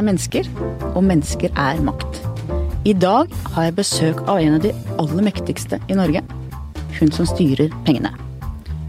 [0.00, 0.48] er mennesker,
[0.94, 2.20] og mennesker er makt.
[2.88, 6.22] I dag har jeg besøk av en av de aller mektigste i Norge.
[6.96, 8.12] Hun som styrer pengene.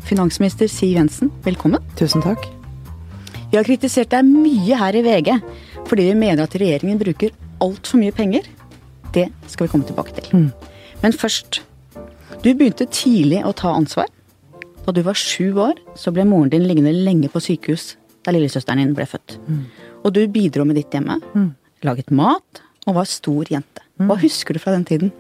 [0.08, 1.84] Finansminister Siv Jensen, velkommen.
[2.00, 2.46] Tusen takk.
[3.52, 5.34] Vi har kritisert deg mye her i VG
[5.90, 7.34] fordi vi mener at regjeringen bruker
[7.64, 8.46] altfor mye penger.
[9.12, 10.30] Det skal vi komme tilbake til.
[10.32, 10.52] Mm.
[11.04, 11.64] Men først.
[12.42, 14.08] Du begynte tidlig å ta ansvar.
[14.86, 18.82] Da du var sju år, så ble moren din liggende lenge på sykehus da lillesøsteren
[18.82, 19.38] din ble født.
[20.04, 21.20] Og du bidro med ditt hjemme.
[21.86, 23.84] Laget mat og var stor jente.
[24.02, 25.12] Hva husker du fra den tiden?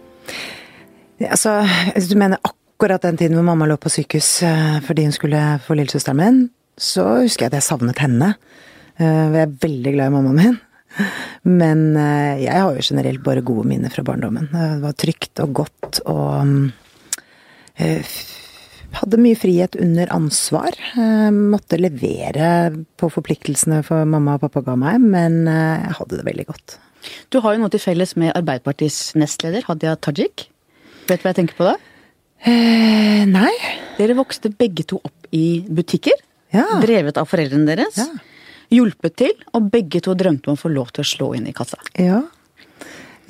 [1.21, 1.59] Altså,
[1.93, 5.41] hvis du mener akkurat den tiden hvor mamma lå på sykehus eh, fordi hun skulle
[5.61, 6.39] få lillesøsteren min,
[6.81, 8.31] så husker jeg at jeg savnet henne.
[8.97, 10.57] Eh, Jeg er veldig glad i mammaen min.
[11.61, 14.49] Men eh, jeg har jo generelt bare gode minner fra barndommen.
[14.49, 16.71] Det var trygt og godt og mm,
[18.97, 20.75] hadde mye frihet under ansvar.
[20.97, 22.47] Eh, Måtte levere
[22.99, 26.77] på forpliktelsene for mamma og pappa ga meg, men eh, jeg hadde det veldig godt.
[27.33, 30.47] Du har jo noe til felles med Arbeiderpartiets nestleder, Hadia Tajik.
[31.09, 31.77] Vet du hva jeg tenker på da?
[32.45, 33.53] Eh, nei.
[33.97, 36.19] Dere vokste begge to opp i butikker.
[36.53, 36.67] Ja.
[36.83, 37.97] Drevet av foreldrene deres.
[38.01, 38.09] Ja.
[38.71, 41.55] Hjulpet til, og begge to drømte om å få lov til å slå inn i
[41.55, 41.79] kassa.
[41.99, 42.21] Ja.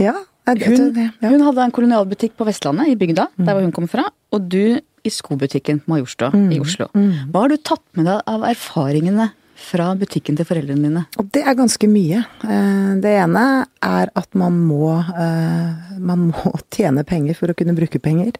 [0.01, 0.17] Ja.
[0.51, 4.07] Hun, hun hadde en kolonialbutikk på Vestlandet, i bygda, der hvor hun kom fra.
[4.33, 6.51] Og du i skobutikken på mm.
[6.51, 6.89] i Oslo.
[6.93, 11.03] Hva har du tatt med deg av erfaringene fra butikken til foreldrene dine?
[11.21, 12.23] Og det er ganske mye.
[12.43, 17.77] Eh, Det ene er at man må, eh, man må tjene penger for å kunne
[17.77, 18.33] bruke penger.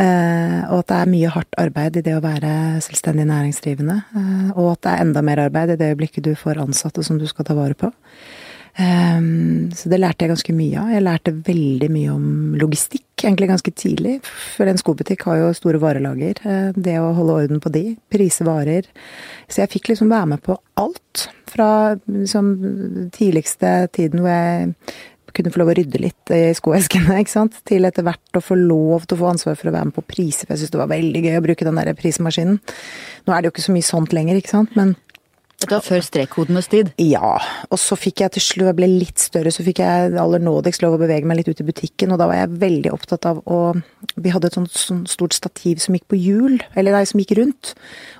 [0.00, 4.02] Eh, Og at det er mye hardt arbeid i det å være selvstendig næringsdrivende.
[4.56, 7.26] Og at det er enda mer arbeid i det øyeblikket du får ansatte som du
[7.26, 7.92] skal ta vare på.
[8.76, 9.20] Eh,
[9.74, 10.90] Så det lærte jeg ganske mye av.
[10.94, 12.26] Jeg lærte veldig mye om
[12.60, 14.16] logistikk egentlig ganske tidlig.
[14.56, 16.40] For en skobutikk har jo store varelager.
[16.44, 18.84] Eh, Det å holde orden på de, prise varer.
[19.48, 21.28] Så jeg fikk liksom være med på alt.
[21.50, 24.74] Fra liksom tidligste tiden hvor jeg
[25.32, 28.56] kunne få lov å rydde litt i skoeskene, ikke sant, til etter hvert å få
[28.58, 30.46] lov til å få ansvar for å være med på priser.
[30.46, 32.58] For jeg syntes det var veldig gøy å bruke den der prismaskinen.
[33.26, 34.96] Nå er det jo ikke så mye sånt lenger, ikke sant, men
[35.60, 36.90] Dette var før strekkodenes tid.
[36.96, 37.34] ja,
[37.68, 40.80] og så fikk jeg til slutt, jeg ble litt større, så fikk jeg aller nådigst
[40.80, 43.42] lov å bevege meg litt ut i butikken, og da var jeg veldig opptatt av
[43.44, 43.60] å
[44.20, 47.36] Vi hadde et sånt, sånt stort stativ som gikk på hjul, eller nei, som gikk
[47.38, 47.74] rundt.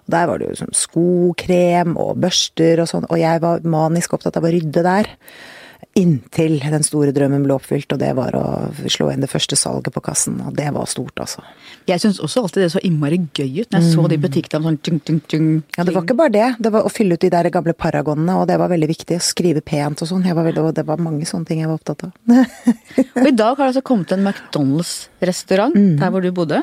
[0.05, 4.15] Og der var det jo sånn skokrem og børster og sånn, og jeg var manisk
[4.17, 5.11] opptatt av å rydde der.
[5.99, 8.43] Inntil den store drømmen ble oppfylt, og det var å
[8.87, 10.37] slå inn det første salget på kassen.
[10.47, 11.43] Og det var stort, altså.
[11.91, 14.79] Jeg syns også alltid det så innmari gøy ut når jeg så de butikkene sånn
[14.87, 15.49] tjung, tjung, tjung.
[15.77, 16.47] Ja, det var ikke bare det.
[16.63, 19.19] Det var å fylle ut de der gamle paragonene, og det var veldig viktig.
[19.19, 20.23] Å skrive pent og sånn.
[20.23, 22.15] Det var mange sånne ting jeg var opptatt av.
[23.21, 26.63] Og i dag har det altså kommet en McDonald's-restaurant der hvor du bodde.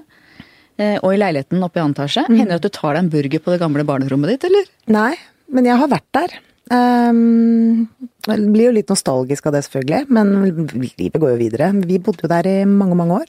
[0.79, 2.23] eh, Og i leiligheten oppe i annen etasje.
[2.31, 4.67] Hender det at du tar deg en burger på det gamle barnerommet ditt, eller?
[4.87, 5.15] Nei,
[5.51, 6.37] men jeg har vært der.
[6.73, 7.87] Um,
[8.27, 10.33] blir jo litt nostalgisk av det, selvfølgelig, men
[10.99, 11.71] livet går jo videre.
[11.87, 13.27] Vi bodde jo der i mange, mange år.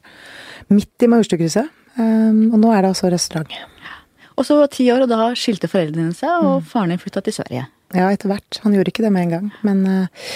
[0.75, 1.71] Midt i Majorstukrysset.
[1.99, 3.51] Um, og nå er det altså restaurant.
[4.39, 7.35] Og så var ti år, og da skilte foreldrene seg, og faren din flytta til
[7.41, 7.67] Sverige.
[7.97, 8.59] Ja, etter hvert.
[8.63, 9.47] Han gjorde ikke det med en gang.
[9.65, 10.27] Men uh,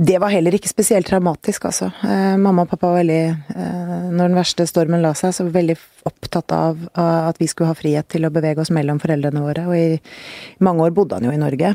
[0.00, 1.90] det var heller ikke spesielt traumatisk, altså.
[2.00, 3.20] Uh, mamma og pappa var veldig,
[3.54, 5.76] uh, når den verste stormen la seg, så var veldig
[6.08, 9.66] opptatt av av at vi skulle ha frihet til å bevege oss mellom foreldrene våre.
[9.68, 11.74] Og i mange år bodde han jo i Norge.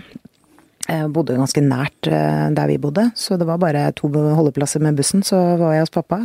[0.90, 4.98] Eh, bodde ganske nært eh, der vi bodde, så det var bare to holdeplasser med
[4.98, 6.24] bussen, så var jeg hos pappa.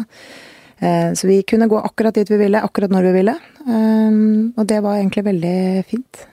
[0.81, 3.35] Eh, Så vi kunne gå akkurat dit vi ville, akkurat når vi ville.
[4.57, 6.25] Og det var egentlig veldig fint.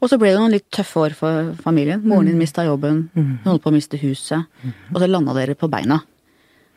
[0.00, 2.00] Og så ble det noen litt tøffe år for familien.
[2.02, 4.46] Moren din mista jobben, hun holdt på å miste huset.
[4.94, 6.00] Og så landa dere på beina.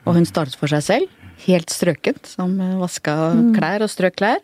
[0.05, 1.07] Og hun startet for seg selv,
[1.45, 3.15] helt strøkent, som vaska
[3.55, 4.41] klær og strøk klær.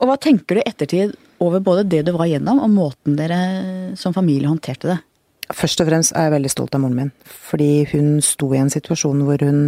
[0.00, 3.94] Og hva tenker du i ettertid over både det du var gjennom, og måten dere
[3.98, 4.98] som familie håndterte det?
[5.54, 7.10] Først og fremst er jeg veldig stolt av moren min.
[7.24, 9.60] Fordi hun sto i en situasjon hvor hun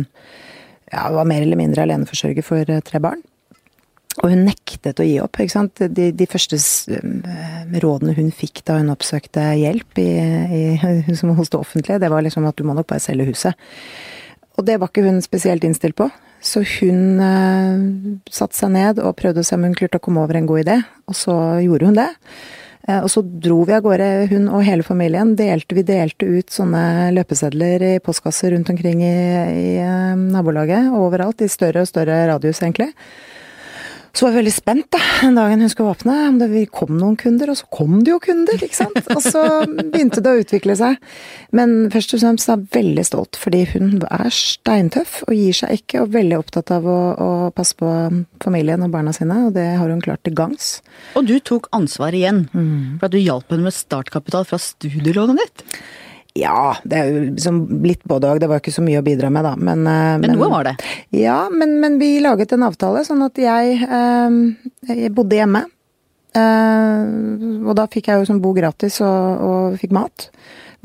[0.92, 3.22] ja, var mer eller mindre aleneforsørger for eh, tre barn.
[4.20, 5.38] Og hun nektet å gi opp.
[5.38, 5.82] ikke sant?
[5.96, 10.08] De, de første eh, rådene hun fikk da hun oppsøkte hjelp i,
[10.60, 10.62] i,
[11.18, 13.70] som hos det offentlige, det var liksom at du må nok bare selge huset.
[14.58, 16.10] Og det var ikke hun spesielt innstilt på.
[16.40, 20.22] Så hun uh, satte seg ned og prøvde å se om hun klarte å komme
[20.24, 20.76] over en god idé,
[21.08, 22.08] og så gjorde hun det.
[22.90, 25.34] Eh, Og så dro vi av gårde, hun og hele familien.
[25.38, 29.16] Delte, vi delte ut sånne løpesedler i postkasser rundt omkring i,
[29.64, 30.90] i eh, nabolaget.
[30.96, 32.92] Overalt, i større og større radius, egentlig.
[34.10, 37.16] Så var jeg veldig spent da, den dagen hun skulle åpne, om det kom noen
[37.20, 38.98] kunder, og så kom det jo kunder, ikke sant.
[39.14, 40.98] Og så begynte det å utvikle seg.
[41.56, 45.80] Men først og fremst er jeg veldig stolt, fordi hun er steintøff og gir seg
[45.80, 47.90] ikke, og veldig opptatt av å, å passe på
[48.42, 50.78] familien og barna sine, og det har hun klart til gangs.
[51.18, 55.66] Og du tok ansvar igjen, for at du hjalp henne med startkapital fra studielånet ditt.
[56.40, 58.40] Ja, det er jo liksom litt både òg.
[58.42, 59.56] Det var ikke så mye å bidra med, da.
[59.58, 60.76] Men, eh, Men noe var det?
[61.16, 64.40] Ja, men, men vi laget en avtale sånn at jeg, eh,
[64.88, 65.66] jeg bodde hjemme.
[66.30, 67.06] Eh,
[67.66, 70.30] og da fikk jeg jo som bo gratis og, og fikk mat.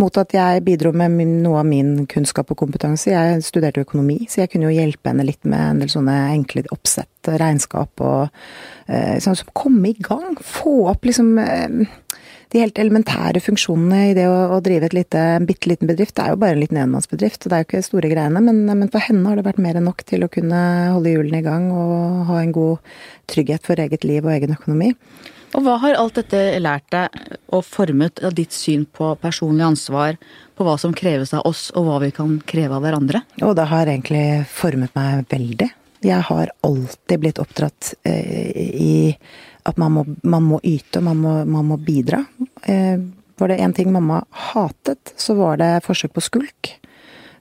[0.01, 3.13] Mot at jeg bidro med min, noe av min kunnskap og kompetanse.
[3.13, 6.65] Jeg studerte økonomi, så jeg kunne jo hjelpe henne litt med en del sånne enkle
[6.75, 8.25] oppsett, regnskap og
[8.91, 10.35] eh, sånn som komme i gang.
[10.43, 11.85] Få opp liksom eh,
[12.55, 16.15] de helt elementære funksjonene i det å, å drive et lite, en bitte liten bedrift.
[16.15, 18.43] Det er jo bare en liten enmannsbedrift, og det er jo ikke store greiene.
[18.45, 20.61] Men, men, for henne har det vært mer enn nok til å kunne
[20.95, 22.93] holde hjulene i gang og ha en god
[23.31, 24.93] trygghet for eget liv og egen økonomi.
[25.55, 27.15] Og hva har alt dette lært deg
[27.55, 30.19] og formet av ditt syn på personlig ansvar,
[30.55, 33.23] på hva som kreves av oss, og hva vi kan kreve av hverandre?
[33.43, 35.69] Og det har egentlig formet meg veldig.
[36.05, 38.95] Jeg har alltid blitt oppdratt eh, i
[39.65, 42.21] at man må, man må yte, man må, man må bidra.
[42.69, 42.97] Eh,
[43.39, 44.21] var det én ting mamma
[44.53, 46.75] hatet, så var det forsøk på skulk.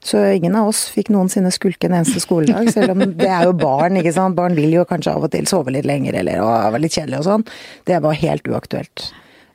[0.05, 3.55] Så ingen av oss fikk noensinne skulke en eneste skoledag, selv om det er jo
[3.57, 4.37] barn, ikke sant.
[4.37, 7.23] Barn vil jo kanskje av og til sove litt lenger, eller å, være litt kjedelig
[7.23, 7.45] og sånn.
[7.89, 9.07] Det var helt uaktuelt.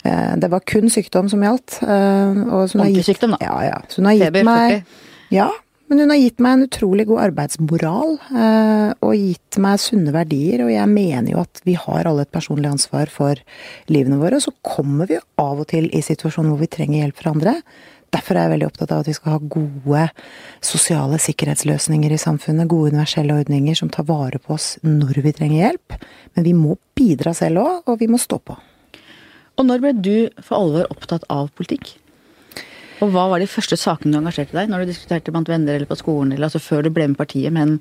[0.03, 1.79] Eh, det var kun sykdom som gjaldt.
[1.85, 3.43] Eh, Ordentlig sykdom, da.
[3.47, 3.79] Ja, ja.
[3.91, 5.07] Så hun har gitt Feber, meg 40.
[5.31, 5.51] Ja,
[5.91, 10.63] men hun har gitt meg en utrolig god arbeidsmoral, eh, og gitt meg sunne verdier.
[10.63, 13.41] Og jeg mener jo at vi har alle et personlig ansvar for
[13.91, 14.39] livene våre.
[14.39, 17.35] Og Så kommer vi jo av og til i situasjoner hvor vi trenger hjelp fra
[17.35, 17.57] andre.
[18.15, 20.07] Derfor er jeg veldig opptatt av at vi skal ha gode
[20.63, 22.71] sosiale sikkerhetsløsninger i samfunnet.
[22.71, 25.99] Gode universelle ordninger som tar vare på oss når vi trenger hjelp.
[26.35, 28.59] Men vi må bidra selv òg, og vi må stå på.
[29.59, 31.97] Og når ble du for alvor opptatt av politikk?
[33.01, 35.89] Og hva var de første sakene du engasjerte deg når du diskuterte blant venner eller
[35.89, 37.79] på skolen, eller altså før du ble med partiet, men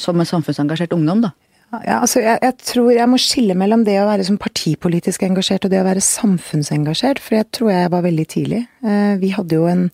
[0.00, 1.34] som en samfunnsengasjert ungdom, da?
[1.70, 5.70] Ja, altså jeg, jeg, tror jeg må skille mellom det å være partipolitisk engasjert og
[5.70, 8.64] det å være samfunnsengasjert, for jeg tror jeg var veldig tidlig.
[8.82, 9.84] Eh, vi hadde jo en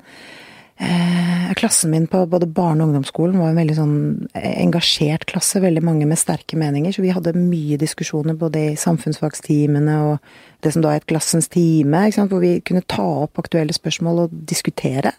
[0.79, 3.97] eh, Klassen min på både barne- og ungdomsskolen var en veldig sånn
[4.35, 9.97] engasjert klasse, veldig mange med sterke meninger, så vi hadde mye diskusjoner både i samfunnsfagstimene
[10.11, 10.19] og
[10.65, 15.15] det som da het Klassens time, hvor vi kunne ta opp aktuelle spørsmål og diskutere.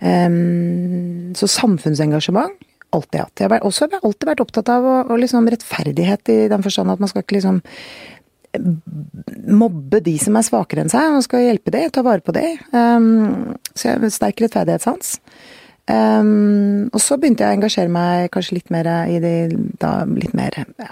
[0.00, 2.52] Um, så samfunnsengasjement
[2.96, 3.40] alltid hatt.
[3.40, 7.02] Jeg har også alltid vært opptatt av å, å liksom rettferdighet i den forstand at
[7.02, 8.15] man skal ikke liksom eh,
[9.46, 12.46] mobbe de som er svakere enn seg, man skal hjelpe de, ta vare på de.
[12.72, 15.16] Um, så jeg har sterk rettferdighetssans.
[15.86, 19.34] Um, og så begynte jeg å engasjere meg kanskje litt mer i de
[19.78, 20.88] da litt mer ja,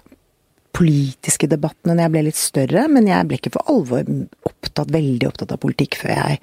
[0.74, 4.06] politiske debattene når jeg ble litt større, men jeg ble ikke for alvor
[4.48, 6.38] opptatt, veldig opptatt av politikk før jeg,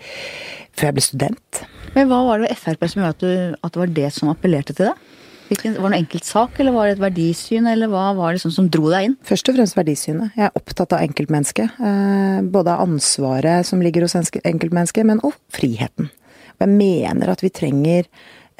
[0.76, 1.64] før jeg ble student.
[1.96, 4.32] Men hva var det ved Frp som gjorde at, du, at det var det som
[4.32, 5.11] appellerte til deg?
[5.52, 8.54] Hvilken, var det noen enkeltsak, eller var det et verdisyn, eller hva var det sånn
[8.56, 9.16] som dro deg inn?
[9.28, 10.38] Først og fremst verdisynet.
[10.40, 11.74] Jeg er opptatt av enkeltmennesket.
[11.76, 16.08] Eh, både av ansvaret som ligger hos enkeltmennesket, men også friheten.
[16.56, 18.08] Og jeg mener at vi trenger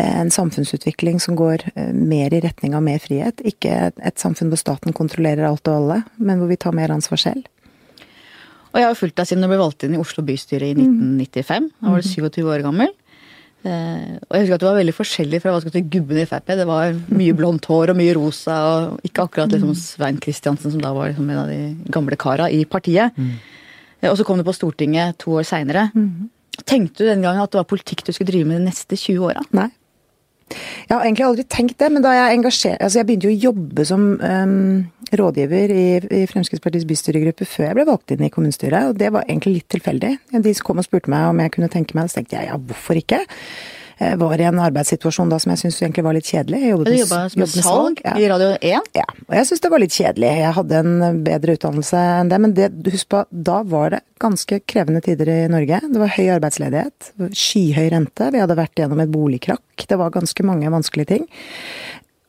[0.04, 3.40] en samfunnsutvikling som går eh, mer i retning av mer frihet.
[3.48, 7.24] Ikke et samfunn hvor staten kontrollerer alt og alle, men hvor vi tar mer ansvar
[7.24, 7.48] selv.
[8.72, 11.72] Og jeg har fulgt deg siden du ble valgt inn i Oslo bystyre i 1995.
[11.80, 12.92] Da var du 27 år gammel.
[13.62, 16.26] Eh, og jeg husker at det var veldig forskjellig fra hva skal til gubben i
[16.30, 16.54] Frp.
[16.58, 20.84] Det var mye blondt hår og mye rosa, og ikke akkurat liksom, Svein Kristiansen, som
[20.84, 23.18] da var liksom, en av de gamle kara i partiet.
[23.18, 23.36] Mm.
[24.02, 25.90] Eh, og så kom du på Stortinget to år seinere.
[25.94, 26.32] Mm.
[26.66, 29.30] Tenkte du den gangen at det var politikk du skulle drive med de neste 20
[29.30, 29.46] åra?
[29.56, 29.70] Nei.
[30.52, 33.44] Jeg har egentlig aldri tenkt det, men da jeg engasjerte Altså, jeg begynte jo å
[33.50, 34.56] jobbe som um,
[35.22, 39.28] rådgiver i, i, Fremskrittspartiets bystyregruppe før jeg ble valgt inn i kommunestyret, og det var
[39.28, 40.16] egentlig litt tilfeldig.
[40.46, 42.58] De kom og spurte meg om jeg kunne tenke meg det, så tenkte jeg ja,
[42.72, 43.22] hvorfor ikke?
[44.02, 46.60] Jeg var i en arbeidssituasjon da som jeg syntes egentlig var litt kjedelig.
[46.64, 48.14] Jeg jobbet, du jobba jobbet salg ja.
[48.18, 48.88] i Radio 1?
[48.98, 50.30] Ja, og jeg syntes det var litt kjedelig.
[50.40, 54.58] Jeg hadde en bedre utdannelse enn det, men det, husk på, da var det ganske
[54.66, 55.84] krevende tider i Norge.
[55.86, 59.86] Det var høy arbeidsledighet, skyhøy rente, vi hadde vært gjennom et boligkrakk.
[59.86, 61.28] Det var ganske mange vanskelige ting.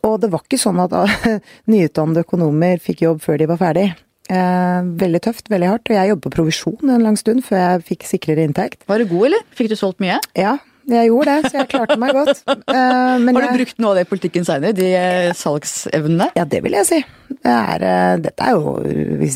[0.05, 0.93] Og det var ikke sånn at
[1.73, 3.87] nyutdannede økonomer fikk jobb før de var ferdig.
[4.29, 5.89] Eh, veldig tøft, veldig hardt.
[5.89, 8.85] Og jeg jobbet på provisjon en lang stund før jeg fikk sikrere inntekt.
[8.93, 9.49] Var du god, eller?
[9.57, 10.21] Fikk du solgt mye?
[10.37, 10.59] Ja,
[10.91, 12.43] jeg gjorde det, så jeg klarte meg godt.
[12.73, 13.57] Uh, Har du jeg...
[13.59, 14.75] brukt noe av det i politikken seinere?
[14.77, 16.31] De uh, salgsevnene?
[16.39, 16.99] Ja, det vil jeg si.
[17.33, 18.75] Det er, uh, dette er jo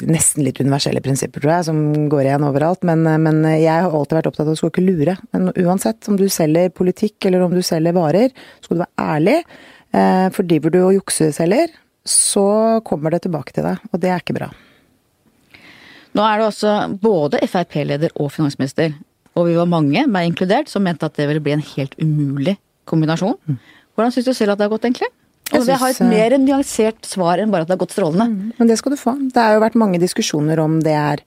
[0.09, 2.87] nesten litt universelle prinsipper, tror jeg, som går igjen overalt.
[2.89, 5.17] Men, men jeg har alltid vært opptatt av å skal ikke lure.
[5.37, 9.41] Men uansett om du selger politikk eller om du selger varer, skal du være ærlig.
[10.37, 11.71] For driver du og jukseselger,
[12.07, 12.47] så
[12.87, 14.51] kommer det tilbake til deg, og det er ikke bra.
[16.17, 18.95] Nå er du altså både Frp-leder og finansminister
[19.37, 22.57] og vi var mange, meg inkludert, som mente at det ville bli en helt umulig
[22.89, 23.37] kombinasjon.
[23.45, 23.61] Mm.
[23.97, 25.13] Hvordan syns du selv at det har gått, egentlig?
[25.53, 27.95] Og jeg, jeg har et eh, mer nyansert svar enn bare at det har gått
[27.95, 28.27] strålende.
[28.33, 29.15] Mm, men det skal du få.
[29.31, 31.23] Det har jo vært mange diskusjoner om det er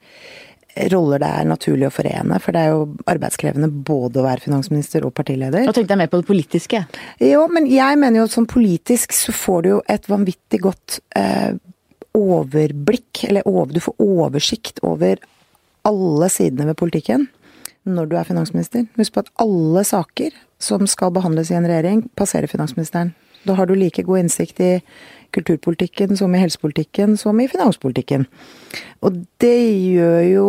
[0.92, 2.40] roller det er naturlig å forene.
[2.44, 5.66] For det er jo arbeidskrevende både å være finansminister og partileder.
[5.68, 6.84] Nå tenkte jeg mer på det politiske.
[7.24, 11.00] Jo, men jeg mener jo at sånn politisk så får du jo et vanvittig godt
[11.20, 11.58] eh,
[12.18, 15.20] overblikk, eller over, du får oversikt over
[15.88, 17.28] alle sidene ved politikken
[17.96, 18.86] når du er finansminister.
[19.00, 23.14] Husk på at alle saker som skal behandles i en regjering, passerer finansministeren.
[23.48, 24.74] Da har du like god innsikt i
[25.36, 28.26] kulturpolitikken som i helsepolitikken som i finanspolitikken.
[29.06, 29.58] Og det
[29.94, 30.48] gjør jo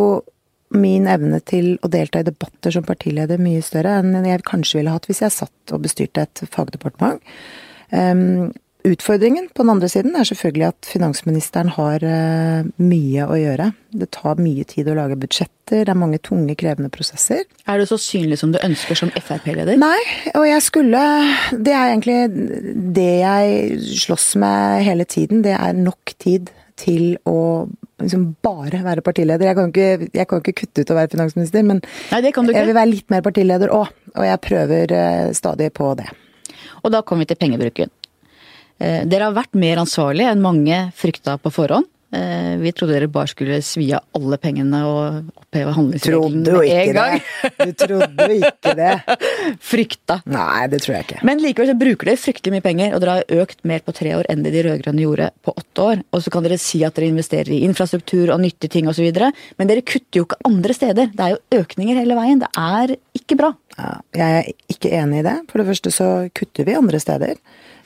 [0.74, 4.94] min evne til å delta i debatter som partileder mye større enn jeg kanskje ville
[4.94, 7.22] hatt hvis jeg satt og bestyrte et fagdepartement.
[7.90, 8.52] Um,
[8.86, 13.66] Utfordringen på den andre siden er selvfølgelig at finansministeren har uh, mye å gjøre.
[13.92, 17.44] Det tar mye tid å lage budsjetter, det er mange tunge, krevende prosesser.
[17.68, 19.76] Er du så synlig som du ønsker som Frp-leder?
[19.80, 20.00] Nei,
[20.32, 21.02] og jeg skulle
[21.52, 22.16] Det er egentlig
[22.96, 25.44] det jeg slåss med hele tiden.
[25.44, 27.68] Det er nok tid til å
[28.00, 29.50] liksom bare være partileder.
[29.50, 32.72] Jeg kan, ikke, jeg kan ikke kutte ut å være finansminister, men Nei, jeg vil
[32.72, 33.92] være litt mer partileder òg.
[34.16, 36.08] Og jeg prøver uh, stadig på det.
[36.80, 37.92] Og da kommer vi til pengebruken.
[38.80, 41.88] Eh, dere har vært mer ansvarlige enn mange frykta på forhånd.
[42.12, 46.96] Eh, vi trodde dere bare skulle svi av alle pengene og oppheve handlingsregelen med en
[46.96, 47.20] gang.
[47.20, 47.68] Det.
[47.68, 49.18] Du trodde jo ikke det.
[49.70, 50.16] Frykta.
[50.26, 51.20] Nei, det tror jeg ikke.
[51.28, 54.16] Men likevel så bruker dere fryktelig mye penger, og dere har økt mer på tre
[54.18, 56.04] år enn det de rød-grønne gjorde på åtte år.
[56.10, 59.06] Og så kan dere si at dere investerer i infrastruktur og nyttige ting osv.,
[59.60, 61.14] men dere kutter jo ikke andre steder.
[61.14, 62.42] Det er jo økninger hele veien.
[62.42, 63.54] Det er ikke bra.
[63.78, 65.38] Ja, jeg er ikke enig i det.
[65.52, 67.38] For det første så kutter vi andre steder.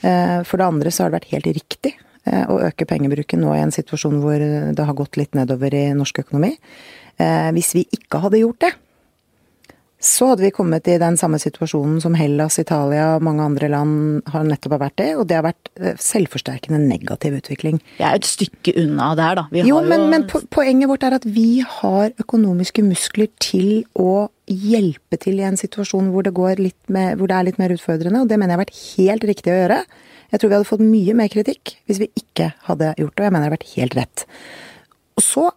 [0.04, 1.94] Eh, for det andre så har det vært helt riktig
[2.28, 4.42] eh, å øke pengebruken nå i en situasjon hvor
[4.76, 6.52] det har gått litt nedover i norsk økonomi.
[7.16, 8.74] Eh, hvis vi ikke hadde gjort det,
[10.04, 14.28] så hadde vi kommet i den samme situasjonen som Hellas, Italia og mange andre land
[14.32, 15.70] har nettopp har vært i, og det har vært
[16.04, 17.80] selvforsterkende negativ utvikling.
[17.96, 19.46] Vi er et stykke unna der, da.
[19.64, 20.10] jo, men, jo...
[20.12, 25.56] men poenget vårt er at vi har økonomiske muskler til å hjelpe til i en
[25.56, 26.34] situasjon hvor det,
[26.92, 29.54] med, hvor det er litt mer utfordrende, og det mener jeg har vært helt riktig
[29.54, 29.82] å gjøre.
[30.34, 33.28] Jeg tror vi hadde fått mye mer kritikk hvis vi ikke hadde gjort det, og
[33.28, 34.26] jeg mener det har vært helt rett.
[35.14, 35.50] Og så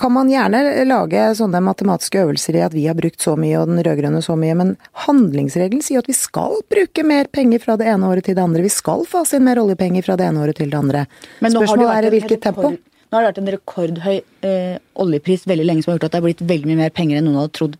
[0.00, 3.68] kan man gjerne lage sånne matematiske øvelser i at vi har brukt så mye og
[3.68, 7.90] den rød-grønne så mye, men handlingsregelen sier at vi skal bruke mer penger fra det
[7.92, 8.64] ene året til det andre.
[8.64, 11.04] Vi skal fase inn mer oljepenger fra det ene året til det andre.
[11.42, 12.72] Spørsmålet er i hvilket tempo.
[13.10, 14.16] Nå har det vært en rekordhøy
[14.46, 17.18] eh, oljepris veldig lenge som har gjort at det har blitt veldig mye mer penger
[17.18, 17.78] enn noen hadde trodd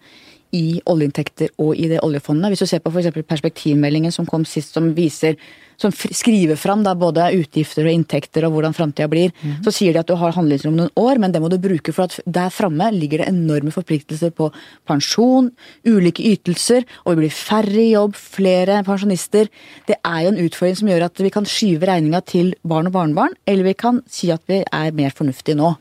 [0.57, 2.52] i oljeinntekter og i det oljefondet.
[2.52, 3.11] Hvis du ser på f.eks.
[3.28, 5.38] perspektivmeldingen som kom sist, som viser
[5.80, 9.62] som skriver fram da både utgifter og inntekter og hvordan framtida blir, mm.
[9.64, 12.04] så sier de at du har handlingsrom noen år, men det må du bruke for
[12.04, 14.50] at der framme ligger det enorme forpliktelser på
[14.88, 15.49] pensjon,
[15.88, 19.49] ulike ytelser, og vi blir færre i jobb, flere pensjonister.
[19.88, 22.97] Det er jo en utfordring som gjør at vi kan skyve regninga til barn og
[22.99, 25.75] barnebarn, eller vi kan si at vi er mer fornuftige nå.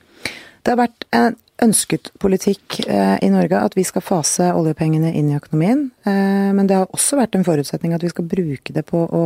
[0.63, 5.31] Det har vært en ønsket politikk eh, i Norge at vi skal fase oljepengene inn
[5.31, 5.87] i økonomien.
[6.07, 9.23] Eh, men det har også vært en forutsetning at vi skal bruke det på å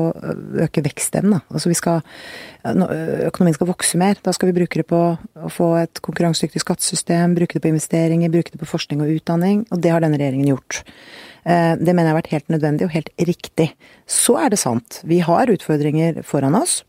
[0.65, 1.43] øke vekstevnen.
[1.53, 2.01] Altså vi skal,
[2.63, 4.17] økonomien skal vokse mer.
[4.23, 8.33] Da skal vi bruke det på å få et konkurransedyktig skattesystem, bruke det på investeringer,
[8.33, 9.67] bruke det på forskning og utdanning.
[9.71, 10.83] Og det har denne regjeringen gjort.
[11.43, 13.69] Eh, det mener jeg har vært helt nødvendig og helt riktig.
[14.07, 16.81] Så er det sant, vi har utfordringer foran oss.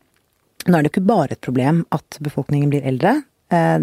[0.65, 3.19] Nå er det ikke bare et problem at befolkningen blir eldre.
[3.55, 3.79] Eh,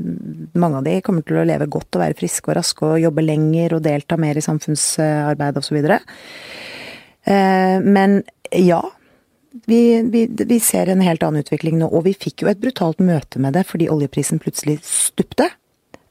[0.52, 3.24] mange av de kommer til å leve godt og være friske og raske og jobbe
[3.24, 5.78] lenger og delta mer i samfunnsarbeid osv.
[5.92, 8.20] Eh, men
[8.58, 8.82] ja,
[9.68, 9.80] vi,
[10.12, 11.88] vi, vi, ser en helt annen utvikling nå.
[11.90, 15.50] Og vi fikk jo et brutalt møte med det fordi oljeprisen plutselig stupte.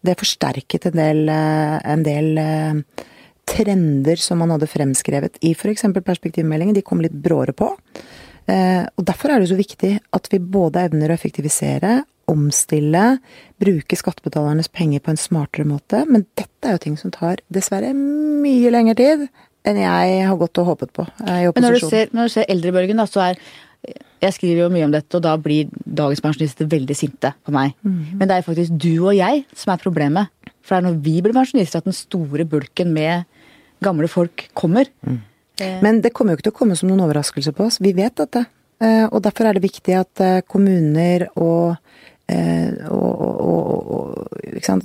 [0.01, 2.41] Det forsterket en del, eh, en del
[3.51, 5.89] trender som man hadde fremskrevet i f.eks.
[6.00, 6.77] perspektivmeldingen.
[6.77, 7.74] De kom litt bråere på.
[8.51, 11.91] Og derfor er det så viktig at vi både evner å effektivisere
[12.32, 13.06] omstille,
[13.62, 16.04] bruke skattebetalernes penger på en smartere måte.
[16.10, 19.28] Men dette er jo ting som tar dessverre mye lengre tid
[19.68, 21.54] enn jeg har gått og håpet på i opposisjon.
[21.58, 23.44] Men når du ser, når du ser eldrebølgen, da, så er
[24.22, 27.74] jeg skriver jo mye om dette, og da blir dagens pensjonister veldig sinte på meg.
[27.82, 28.20] Mm.
[28.20, 30.30] Men det er faktisk du og jeg som er problemet.
[30.62, 33.26] For det er når vi blir pensjonister at den store bulken med
[33.82, 34.90] gamle folk kommer.
[35.02, 35.18] Mm.
[35.58, 35.78] Eh.
[35.82, 37.82] Men det kommer jo ikke til å komme som noen overraskelse på oss.
[37.82, 38.46] Vi vet dette.
[38.82, 42.11] Eh, og derfor er det viktig at eh, kommuner og Eh,
[42.90, 44.32] og, og, og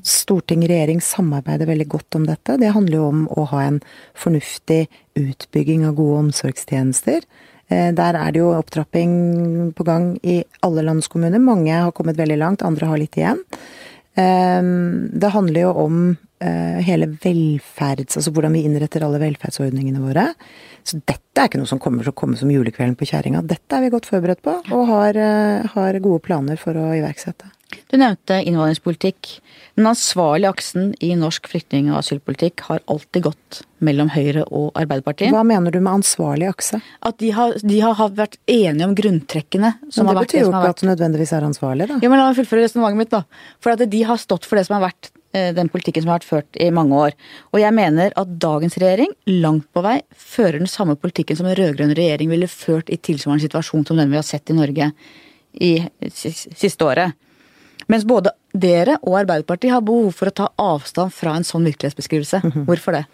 [0.06, 2.56] Storting og regjering samarbeider veldig godt om dette.
[2.60, 3.80] Det handler jo om å ha en
[4.16, 4.86] fornuftig
[5.18, 7.26] utbygging av gode omsorgstjenester.
[7.68, 11.42] Eh, der er det jo opptrapping på gang i alle landets kommuner.
[11.42, 13.42] Mange har kommet veldig langt, andre har litt igjen.
[14.16, 14.62] Eh,
[15.12, 16.00] det handler jo om
[16.38, 18.18] hele velferds...
[18.18, 20.28] Altså hvordan vi innretter alle velferdsordningene våre.
[20.86, 23.44] Så dette er ikke noe som kommer til å komme som julekvelden på kjerringa.
[23.46, 25.20] Dette er vi godt forberedt på, og har,
[25.72, 27.48] har gode planer for å iverksette.
[27.90, 29.30] Du nevnte innvandringspolitikk.
[29.76, 35.34] Den ansvarlige aksen i norsk flyktning- og asylpolitikk har alltid gått mellom Høyre og Arbeiderpartiet.
[35.34, 36.80] Hva mener du med ansvarlig akse?
[37.04, 39.74] At de har, de har vært enige om grunntrekkene.
[39.82, 42.00] Men det betyr jo ikke at det nødvendigvis er ansvarlig, da.
[42.02, 43.22] Ja, men La meg fullføre resonnementet mitt, da.
[43.62, 46.20] For at de har stått for det som har vært eh, den politikken som har
[46.20, 47.14] vært ført i mange år.
[47.52, 49.10] Og jeg mener at dagens regjering
[49.42, 53.44] langt på vei fører den samme politikken som en rød-grønn regjering ville ført i tilsvarende
[53.44, 54.90] situasjon som den vi har sett i Norge
[55.60, 55.72] i
[56.12, 57.16] siste året.
[57.92, 62.42] Mens både dere og Arbeiderpartiet har behov for å ta avstand fra en sånn virkelighetsbeskrivelse.
[62.68, 63.04] Hvorfor det?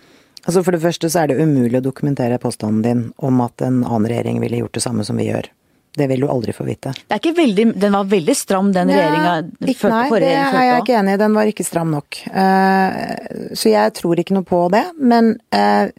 [0.43, 3.83] Altså For det første så er det umulig å dokumentere påstanden din om at en
[3.85, 5.51] annen regjering ville gjort det samme som vi gjør.
[5.93, 6.95] Det vil du aldri få vite.
[6.97, 9.33] Det er ikke veldig, Den var veldig stram, den regjeringa.
[9.61, 11.21] Nei, det er jeg ikke enig i.
[11.21, 12.23] Den var ikke stram nok.
[12.33, 14.87] Uh, så jeg tror ikke noe på det.
[14.97, 15.93] Men uh,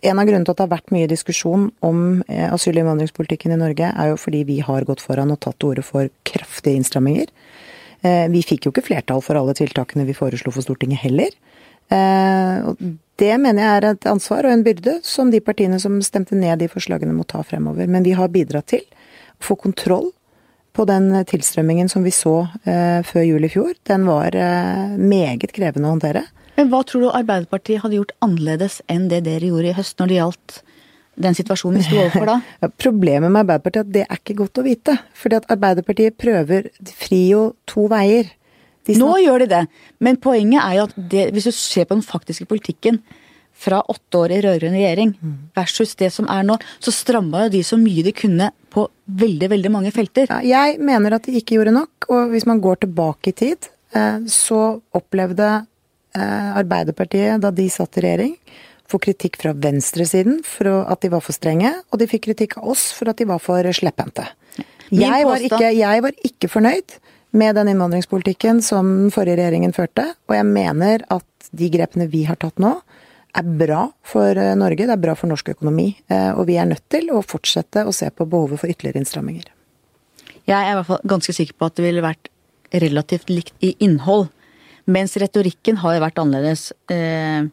[0.00, 3.52] en av grunnene til at det har vært mye diskusjon om uh, asyl- og innvandringspolitikken
[3.52, 6.80] i Norge, er jo fordi vi har gått foran og tatt til orde for kraftige
[6.80, 7.28] innstramminger.
[8.00, 11.34] Vi fikk jo ikke flertall for alle tiltakene vi foreslo for Stortinget heller.
[13.20, 16.62] Det mener jeg er et ansvar og en byrde som de partiene som stemte ned
[16.62, 17.84] de forslagene må ta fremover.
[17.92, 18.86] Men vi har bidratt til
[19.42, 20.10] få kontroll
[20.76, 23.72] på den tilstrømmingen som vi så eh, før jul i fjor.
[23.90, 24.36] Den var
[24.96, 26.24] meget krevende å håndtere.
[26.60, 30.10] Men hva tror du Arbeiderpartiet hadde gjort annerledes enn det dere gjorde i høst når
[30.10, 30.58] det gjaldt
[31.20, 32.36] den situasjonen vi sto overfor da?
[32.84, 34.96] Problemet med Arbeiderpartiet er at det er ikke godt å vite.
[35.16, 38.28] Fordi at Arbeiderpartiet prøver De frir jo to veier.
[38.90, 39.64] Nå gjør de det,
[40.02, 42.98] men poenget er jo at det, hvis du ser på den faktiske politikken
[43.60, 45.34] fra åtte år i rød-grønn regjering mm.
[45.54, 48.86] versus det som er nå, så stramma jo de så mye de kunne på
[49.20, 50.30] veldig, veldig mange felter.
[50.46, 54.18] Jeg mener at de ikke gjorde nok, og hvis man går tilbake i tid, eh,
[54.30, 55.48] så opplevde
[56.16, 58.34] eh, Arbeiderpartiet, da de satt i regjering,
[58.90, 62.72] få kritikk fra venstresiden for at de var for strenge, og de fikk kritikk av
[62.72, 64.26] oss for at de var for slepphendte.
[64.90, 66.96] Jeg, var ikke, jeg var ikke fornøyd
[67.38, 72.24] med den innvandringspolitikken som den forrige regjeringen førte, og jeg mener at de grepene vi
[72.26, 72.74] har tatt nå,
[73.36, 75.92] er bra for eh, Norge, det er bra for norsk økonomi.
[76.10, 79.48] Eh, og vi er nødt til å fortsette å se på behovet for ytterligere innstramminger.
[80.48, 82.30] Jeg er i hvert fall ganske sikker på at det ville vært
[82.82, 84.28] relativt likt i innhold.
[84.90, 86.70] Mens retorikken har vært annerledes.
[86.90, 87.46] Eh,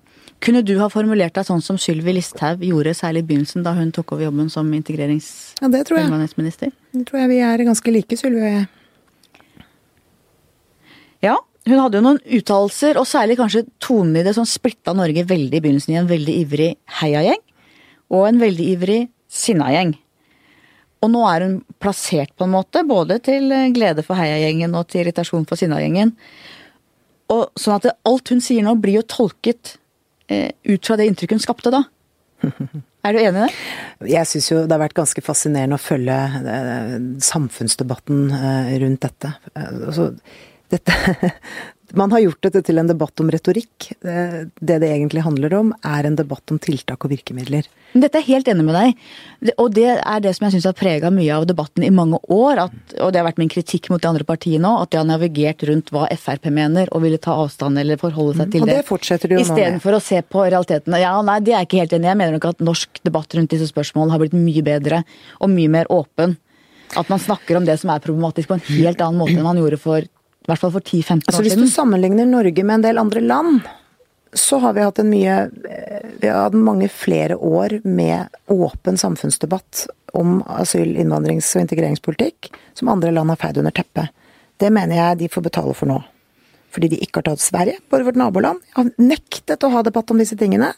[0.44, 3.92] kunne du ha formulert deg sånn som Sylvi Listhaug gjorde, særlig i begynnelsen, da hun
[3.94, 6.10] tok over jobben som integrerings- ja, det tror jeg.
[6.94, 8.68] Det tror jeg vi er ganske like, Sylvi og jeg.
[11.26, 11.36] Ja,
[11.72, 15.60] hun hadde jo noen uttalelser, og særlig kanskje tonen i det, som splitta Norge veldig
[15.60, 17.42] i begynnelsen i en veldig ivrig heiagjeng
[18.14, 19.96] og en veldig ivrig sinnagjeng.
[21.04, 25.04] Og nå er hun plassert på en måte, både til glede for heiagjengen og til
[25.04, 26.14] irritasjon for sinnagjengen.
[27.34, 29.76] Og sånn at alt hun sier nå, blir jo tolket
[30.28, 31.86] Eh, ut fra det inntrykket hun skapte da.
[33.08, 34.10] Er du enig i det?
[34.12, 36.16] Jeg syns jo det har vært ganske fascinerende å følge
[36.52, 39.32] eh, samfunnsdebatten eh, rundt dette.
[39.56, 40.10] Altså,
[40.74, 41.34] dette
[41.96, 43.94] Man har gjort dette til en debatt om retorikk.
[44.04, 47.68] Det det egentlig handler om, er en debatt om tiltak og virkemidler.
[47.94, 49.06] Dette er jeg helt enig med deg.
[49.56, 52.66] Og det er det som jeg syns har prega mye av debatten i mange år.
[52.66, 55.08] At, og det har vært min kritikk mot de andre partiene òg, at de har
[55.08, 58.74] navigert rundt hva Frp mener og ville ta avstand eller forholde seg til mm, og
[58.74, 58.84] det.
[58.90, 61.00] fortsetter de jo Istedenfor å se på realitetene.
[61.06, 62.12] Ja, nei, det er jeg ikke helt enig i.
[62.12, 65.02] Jeg mener nok at norsk debatt rundt disse spørsmålene har blitt mye bedre
[65.40, 66.36] og mye mer åpen.
[67.00, 69.60] At man snakker om det som er problematisk på en helt annen måte enn man
[69.60, 70.12] gjorde for
[70.48, 71.60] i hvert fall for 10-15 år altså, siden.
[71.60, 73.66] Hvis du sammenligner Norge med en del andre land,
[74.32, 75.36] så har vi hatt en mye
[76.22, 79.86] Vi har hatt mange flere år med åpen samfunnsdebatt
[80.18, 84.14] om asyl-, innvandrings- og integreringspolitikk som andre land har feid under teppet.
[84.58, 86.00] Det mener jeg de får betale for nå.
[86.74, 90.20] Fordi de ikke har tatt Sverige, bare vårt naboland, har nektet å ha debatt om
[90.22, 90.72] disse tingene.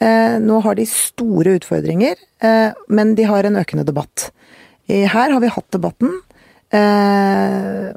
[0.00, 4.30] Eh, nå har de store utfordringer, eh, men de har en økende debatt.
[4.88, 6.16] Her har vi hatt debatten.
[6.72, 7.92] Eh,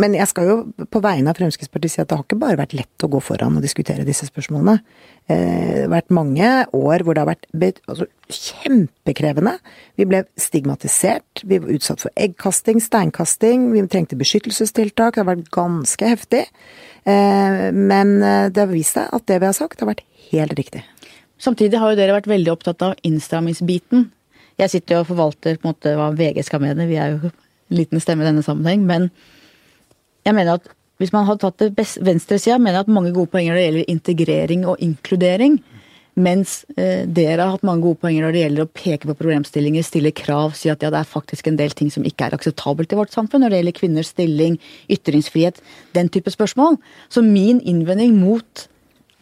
[0.00, 0.56] men jeg skal jo
[0.88, 3.58] på vegne av Fremskrittspartiet si at det har ikke bare vært lett å gå foran
[3.58, 4.78] og diskutere disse spørsmålene.
[5.26, 9.56] Eh, det har vært mange år hvor det har vært altså, kjempekrevende.
[10.00, 15.18] Vi ble stigmatisert, vi var utsatt for eggkasting, steinkasting, vi trengte beskyttelsestiltak.
[15.18, 16.46] Det har vært ganske heftig.
[17.04, 20.56] Eh, men eh, det har vist seg at det vi har sagt, har vært helt
[20.58, 20.84] riktig.
[21.40, 24.08] Samtidig har jo dere vært veldig opptatt av innstrammingsbiten.
[24.60, 27.30] Jeg sitter jo og forvalter på en måte hva VG skal mene, vi er jo
[27.30, 28.86] en liten stemme i denne sammenheng.
[28.88, 29.10] men
[30.26, 33.54] jeg mener at hvis man hadde tatt det venstresida, mener jeg at mange gode poenger
[33.54, 35.54] når det gjelder integrering og inkludering.
[36.20, 39.86] Mens eh, dere har hatt mange gode poenger når det gjelder å peke på problemstillinger,
[39.86, 42.92] stille krav, si at ja, det er faktisk en del ting som ikke er akseptabelt
[42.92, 44.58] i vårt samfunn når det gjelder kvinners stilling,
[44.92, 45.62] ytringsfrihet,
[45.96, 46.76] den type spørsmål.
[47.08, 48.66] Så min innvending mot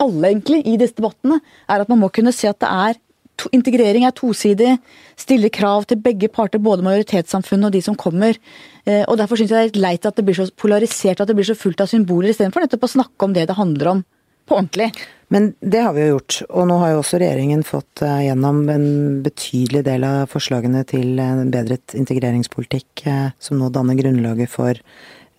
[0.02, 1.38] alle, egentlig, i disse debattene,
[1.70, 2.98] er at man må kunne se at det er
[3.38, 4.76] to, integrering er tosidig.
[5.18, 8.38] Stiller krav til begge parter, både majoritetssamfunnet og de som kommer.
[8.84, 11.30] Eh, og Derfor syns jeg det er litt leit at det blir så polarisert at
[11.30, 14.04] det blir så fullt av symboler, istedenfor nettopp å snakke om det det handler om
[14.48, 14.90] på ordentlig.
[15.28, 18.62] Men det har vi jo gjort, og nå har jo også regjeringen fått uh, gjennom
[18.72, 18.86] en
[19.24, 24.80] betydelig del av forslagene til en bedret integreringspolitikk, uh, som nå danner grunnlaget for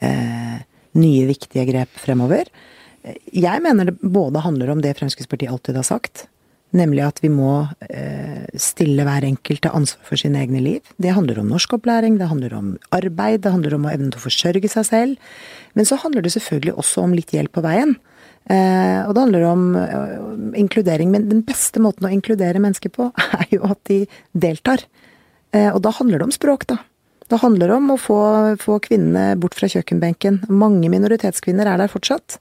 [0.06, 0.58] eh,
[1.00, 2.52] nye, viktige grep fremover.
[3.34, 6.28] Jeg mener det både handler om det Fremskrittspartiet alltid har sagt,
[6.76, 7.66] nemlig at vi må
[8.60, 10.92] stille hver enkelt til ansvar for sine egne liv.
[11.02, 14.26] Det handler om norskopplæring, det handler om arbeid, det handler om å evne til å
[14.28, 15.32] forsørge seg selv.
[15.74, 17.96] Men så handler det selvfølgelig også om litt hjelp på veien.
[18.50, 20.14] Eh, og det handler om eh,
[20.62, 21.12] inkludering.
[21.14, 24.02] Men den beste måten å inkludere mennesker på, er jo at de
[24.34, 24.86] deltar.
[25.54, 26.80] Eh, og da handler det om språk, da.
[27.30, 28.20] Det handler om å få,
[28.58, 30.44] få kvinnene bort fra kjøkkenbenken.
[30.50, 32.40] Mange minoritetskvinner er der fortsatt.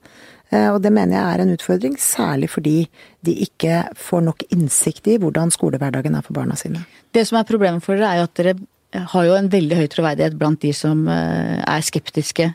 [0.49, 2.77] Og det mener jeg er en utfordring, særlig fordi
[3.21, 6.81] de ikke får nok innsikt i hvordan skolehverdagen er for barna sine.
[7.13, 9.85] Det som er problemet for dere, er jo at dere har jo en veldig høy
[9.93, 12.49] troverdighet blant de som er skeptiske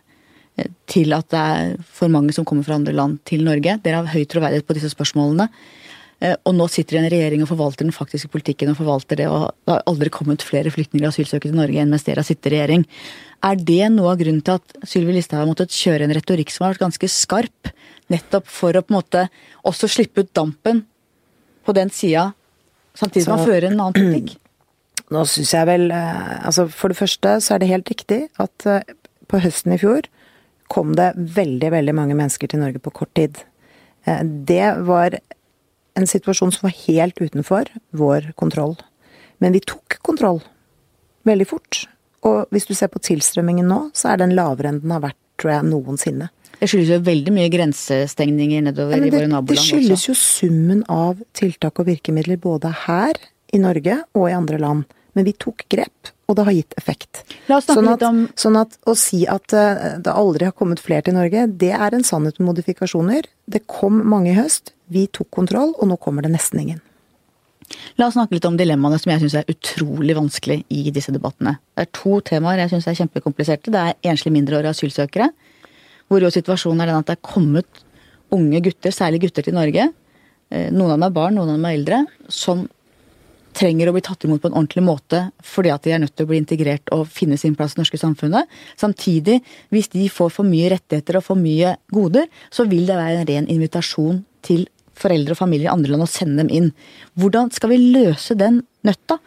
[0.90, 3.78] til at det er for mange som kommer fra andre land til Norge.
[3.86, 5.48] Dere har høy troverdighet på disse spørsmålene.
[6.24, 9.26] Eh, og nå sitter det en regjering og forvalter den faktiske politikken og forvalter det,
[9.28, 12.28] og det har aldri kommet flere flyktninger og asylsøkere til Norge enn mens dere har
[12.28, 12.86] sittet i regjering.
[13.44, 16.64] Er det noe av grunnen til at Sylvi Listhaug har måttet kjøre en retorikk som
[16.64, 17.72] har vært ganske skarp,
[18.12, 19.26] nettopp for å på en måte
[19.68, 20.84] også slippe ut dampen
[21.64, 22.30] på den sida,
[22.96, 24.40] samtidig som man fører en annen politikk?
[25.12, 28.64] Nå syns jeg vel eh, Altså, for det første så er det helt riktig at
[28.70, 28.94] eh,
[29.28, 30.08] på høsten i fjor
[30.72, 33.36] kom det veldig, veldig mange mennesker til Norge på kort tid.
[34.48, 35.18] Det var
[35.98, 38.76] en situasjon som var helt utenfor vår kontroll.
[39.42, 40.40] Men vi tok kontroll
[41.28, 41.84] veldig fort.
[42.24, 45.20] Og hvis du ser på tilstrømmingen nå, så er den lavere enn den har vært,
[45.40, 46.30] tror jeg, noensinne.
[46.54, 49.52] Det skyldes jo veldig mye grensestengninger nedover det, i våre naboland.
[49.52, 50.12] Det skyldes også.
[50.12, 53.18] jo summen av tiltak og virkemidler både her
[53.52, 54.84] i Norge og i andre land.
[55.14, 57.22] Men vi tok grep og det har gitt effekt.
[57.46, 61.16] Sånn at, om Sånn at å si at eh, det aldri har kommet flere til
[61.18, 63.28] Norge, det er en sannhet med modifikasjoner.
[63.44, 66.82] Det kom mange i høst, vi tok kontroll, og nå kommer det nesten ingen.
[67.96, 71.56] La oss snakke litt om dilemmaene som jeg syns er utrolig vanskelig i disse debattene.
[71.72, 73.72] Det er to temaer jeg syns er kjempekompliserte.
[73.72, 75.30] Det er enslige mindreårige asylsøkere,
[76.12, 77.84] hvor jo situasjonen er den at det er kommet
[78.34, 79.88] unge gutter, særlig gutter til Norge,
[80.50, 82.66] eh, noen av dem er barn, noen av dem er eldre, som
[83.54, 86.26] trenger å bli tatt imot på en ordentlig måte fordi at de er nødt til
[86.26, 88.50] å bli integrert og finne sin plass i det norske samfunnet.
[88.80, 93.22] Samtidig, hvis de får for mye rettigheter og for mye goder, så vil det være
[93.22, 94.66] en ren invitasjon til
[94.98, 96.70] foreldre og familier i andre land og sende dem inn.
[97.18, 99.18] Hvordan skal vi løse den nøtta?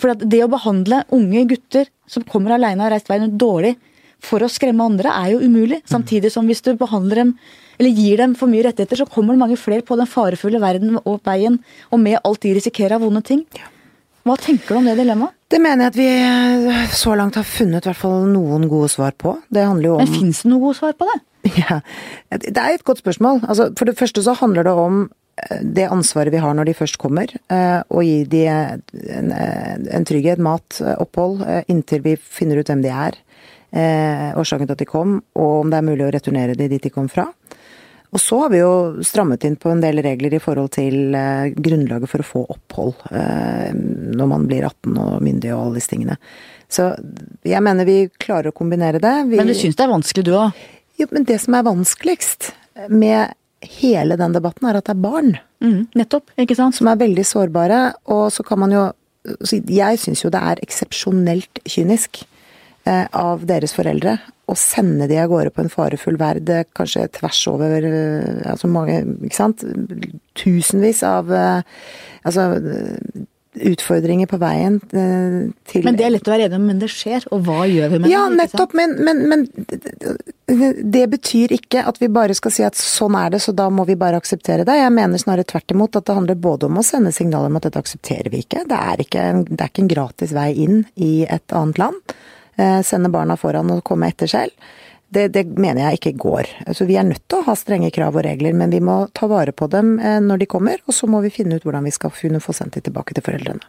[0.00, 3.76] For det å behandle unge gutter som kommer alene og har reist veien dårlig
[4.22, 5.82] for å skremme andre, er jo umulig.
[5.88, 7.32] Samtidig som hvis du behandler dem
[7.76, 10.96] eller gir dem for mye rettigheter, så kommer det mange flere på den farefulle verden
[11.02, 11.58] og veien,
[11.92, 13.42] og med alt de risikerer av vonde ting.
[14.26, 15.36] Hva tenker du om det dilemmaet?
[15.46, 16.06] Det mener jeg at vi
[16.74, 19.36] eh, så langt har funnet hvert fall noen gode svar på.
[19.54, 21.20] Det handler jo om Men fins det noen gode svar på det?
[21.60, 21.78] Ja,
[22.34, 23.44] Det er et godt spørsmål.
[23.46, 26.74] Altså, for det første så handler det om eh, det ansvaret vi har når de
[26.74, 32.72] først kommer, å og gi de en, en trygghet, mat, opphold, inntil vi finner ut
[32.72, 33.20] hvem de er.
[34.40, 36.90] Årsaken til at de kom, og om det er mulig å returnere de dit de
[36.90, 37.28] kom fra.
[38.16, 41.50] Og så har vi jo strammet inn på en del regler i forhold til eh,
[41.52, 45.92] grunnlaget for å få opphold eh, når man blir 18 og myndig og alle disse
[45.92, 46.16] tingene.
[46.72, 46.88] Så
[47.44, 49.12] jeg mener vi klarer å kombinere det.
[49.28, 49.36] Vi...
[49.36, 50.62] Men du syns det er vanskelig du òg?
[50.96, 52.54] Jo, men det som er vanskeligst
[52.88, 55.34] med hele den debatten, er at det er barn.
[55.60, 56.78] Mm, nettopp, ikke sant?
[56.78, 57.82] Som er veldig sårbare.
[58.16, 58.86] Og så kan man jo
[59.26, 62.20] Jeg syns jo det er eksepsjonelt kynisk
[62.86, 64.12] eh, av deres foreldre
[64.46, 69.00] å sende de av gårde på en farefull verd, kanskje tvers over eh, altså mange,
[69.26, 69.64] ikke sant,
[70.38, 71.80] tusenvis av eh,
[72.26, 72.52] altså
[73.56, 76.90] utfordringer på veien eh, til Men det er lett å være enig om, men det
[76.92, 78.36] skjer, og hva gjør vi med ja, det?
[78.36, 79.46] Ja, nettopp, men, men, men,
[80.92, 83.86] det betyr ikke at vi bare skal si at sånn er det, så da må
[83.88, 84.78] vi bare akseptere det.
[84.78, 87.68] Jeg mener snarere tvert imot at det handler både om å sende signaler om at
[87.68, 88.66] dette aksepterer vi ikke.
[88.68, 92.16] Det er ikke det er ikke en gratis vei inn i et annet land.
[92.56, 94.68] Eh, sende barna foran og komme etter selv.
[95.12, 96.48] Det, det, mener jeg ikke går.
[96.66, 99.28] Altså, vi er nødt til å ha strenge krav og regler, men vi må ta
[99.30, 101.92] vare på dem eh, når de kommer, og så må vi finne ut hvordan vi
[101.94, 103.60] skal kunne få sendt dem tilbake til foreldrene.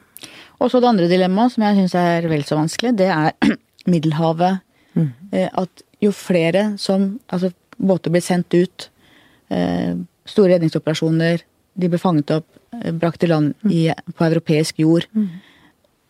[0.57, 3.35] Og så det andre dilemmaet, som jeg syns er vel så vanskelig, det er
[3.91, 4.63] Middelhavet.
[4.97, 5.11] Mm.
[5.35, 8.87] Eh, at jo flere som Altså, båter blir sendt ut,
[10.27, 11.43] store redningsoperasjoner,
[11.77, 12.47] de blir fanget opp,
[12.97, 13.83] brakt i land i,
[14.17, 15.05] på europeisk jord.
[15.13, 15.27] Mm.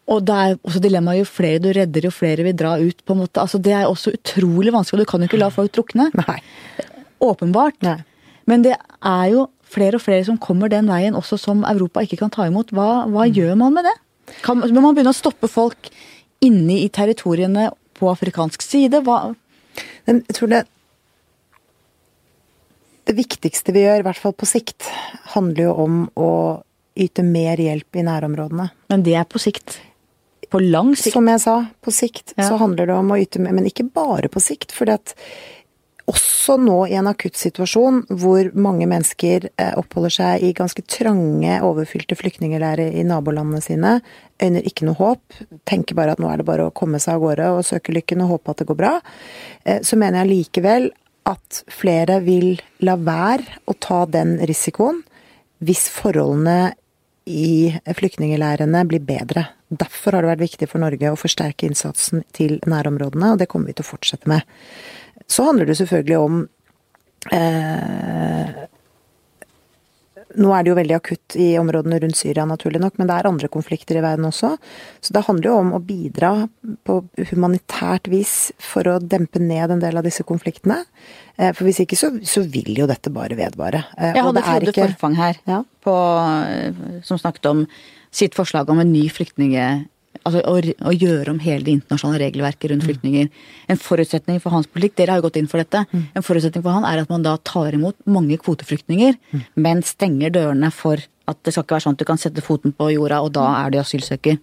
[0.07, 3.03] Og det er også dilemmaet jo flere du redder, jo flere vil dra ut.
[3.05, 3.41] på en måte.
[3.41, 5.03] Altså Det er også utrolig vanskelig.
[5.03, 6.11] Du kan jo ikke la folk drukne.
[6.15, 6.39] Nei.
[7.19, 7.81] Åpenbart.
[7.83, 7.99] Nei.
[8.47, 12.21] Men det er jo flere og flere som kommer den veien, også som Europa ikke
[12.21, 12.71] kan ta imot.
[12.71, 13.33] Hva, hva mm.
[13.35, 13.95] gjør man med det?
[14.43, 15.91] Kan, må man begynne å stoppe folk
[16.43, 19.03] inne i territoriene på afrikansk side?
[19.03, 19.35] Hva
[20.07, 20.65] Jeg tror det
[23.07, 24.87] Det viktigste vi gjør, i hvert fall på sikt,
[25.31, 26.31] handler jo om å
[26.97, 28.65] yte mer hjelp i nærområdene.
[28.91, 29.77] Men det er på sikt?
[30.49, 31.15] På lang sikt?
[31.17, 32.47] Som jeg sa, på sikt ja.
[32.47, 34.71] så handler det om å yte mer, men ikke bare på sikt.
[34.75, 35.15] fordi at
[36.07, 41.57] også nå i en akutt situasjon hvor mange mennesker eh, oppholder seg i ganske trange,
[41.67, 43.97] overfylte flyktningleirer i nabolandene sine,
[44.39, 47.25] øyner ikke noe håp, tenker bare at nå er det bare å komme seg av
[47.25, 48.93] gårde og søke lykken og håpe at det går bra,
[49.67, 50.89] eh, så mener jeg likevel
[51.27, 52.53] at flere vil
[52.87, 55.03] la være å ta den risikoen
[55.59, 56.71] hvis forholdene
[57.27, 59.49] i flyktningleirene blir bedre.
[59.69, 63.71] Derfor har det vært viktig for Norge å forsterke innsatsen til nærområdene, og det kommer
[63.71, 64.47] vi til å fortsette med.
[65.27, 66.41] Så handler det selvfølgelig om
[67.35, 68.67] eh,
[70.37, 73.29] nå er det jo veldig akutt i områdene rundt Syria, naturlig nok, men det er
[73.29, 74.53] andre konflikter i verden også.
[75.03, 76.31] Så det handler jo om å bidra
[76.87, 76.99] på
[77.31, 80.81] humanitært vis for å dempe ned en del av disse konfliktene.
[81.37, 83.85] Eh, for hvis ikke så, så vil jo dette bare vedvare.
[83.97, 84.89] Eh, Jeg hadde Frode ikke...
[84.93, 85.61] Forfang her, ja?
[85.87, 85.95] på,
[86.51, 87.65] eh, som snakket om
[88.13, 89.67] sitt forslag om en ny flyktninge
[90.23, 90.55] altså å,
[90.89, 92.87] å, gjøre om hele det internasjonale regelverket rundt mm.
[92.89, 93.27] flyktninger.
[93.71, 96.07] En forutsetning for hans politikk, dere har jo gått inn for dette, mm.
[96.17, 99.45] en forutsetning for han er at man da tar imot mange kvoteflyktninger, mm.
[99.63, 102.75] men stenger dørene for at det skal ikke være sånn at du kan sette foten
[102.75, 104.37] på jorda, og da er du asylsøker.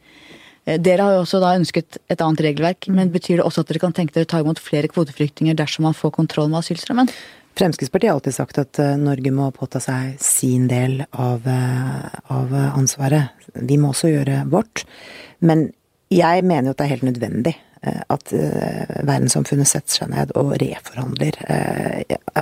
[0.65, 3.73] Eh, dere har jo også da ønsket et annet regelverk, men betyr det også at
[3.73, 7.11] dere kan tenke dere å ta imot flere kvoteflyktninger dersom man får kontroll med asylstrømmen?
[7.55, 12.55] Fremskrittspartiet har alltid sagt at eh, Norge må påta seg sin del av, eh, av
[12.75, 13.47] ansvaret.
[13.55, 14.83] Vi må også gjøre vårt.
[15.39, 15.69] Men
[16.11, 20.57] jeg mener jo at det er helt nødvendig eh, at verdenssamfunnet setter seg ned og
[20.63, 21.39] reforhandler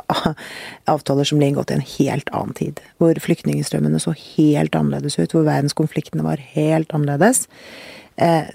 [0.95, 2.81] avtaler som ble inngått i en helt annen tid.
[2.97, 7.45] Hvor flyktningstrømmene så helt annerledes ut, hvor verdenskonfliktene var helt annerledes.
[8.17, 8.49] Eh,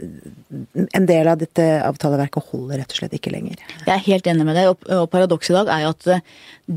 [0.94, 3.58] en del av dette avtaleverket holder rett og slett ikke lenger.
[3.88, 6.22] Jeg er helt enig med deg, og paradokset i dag er jo at eh,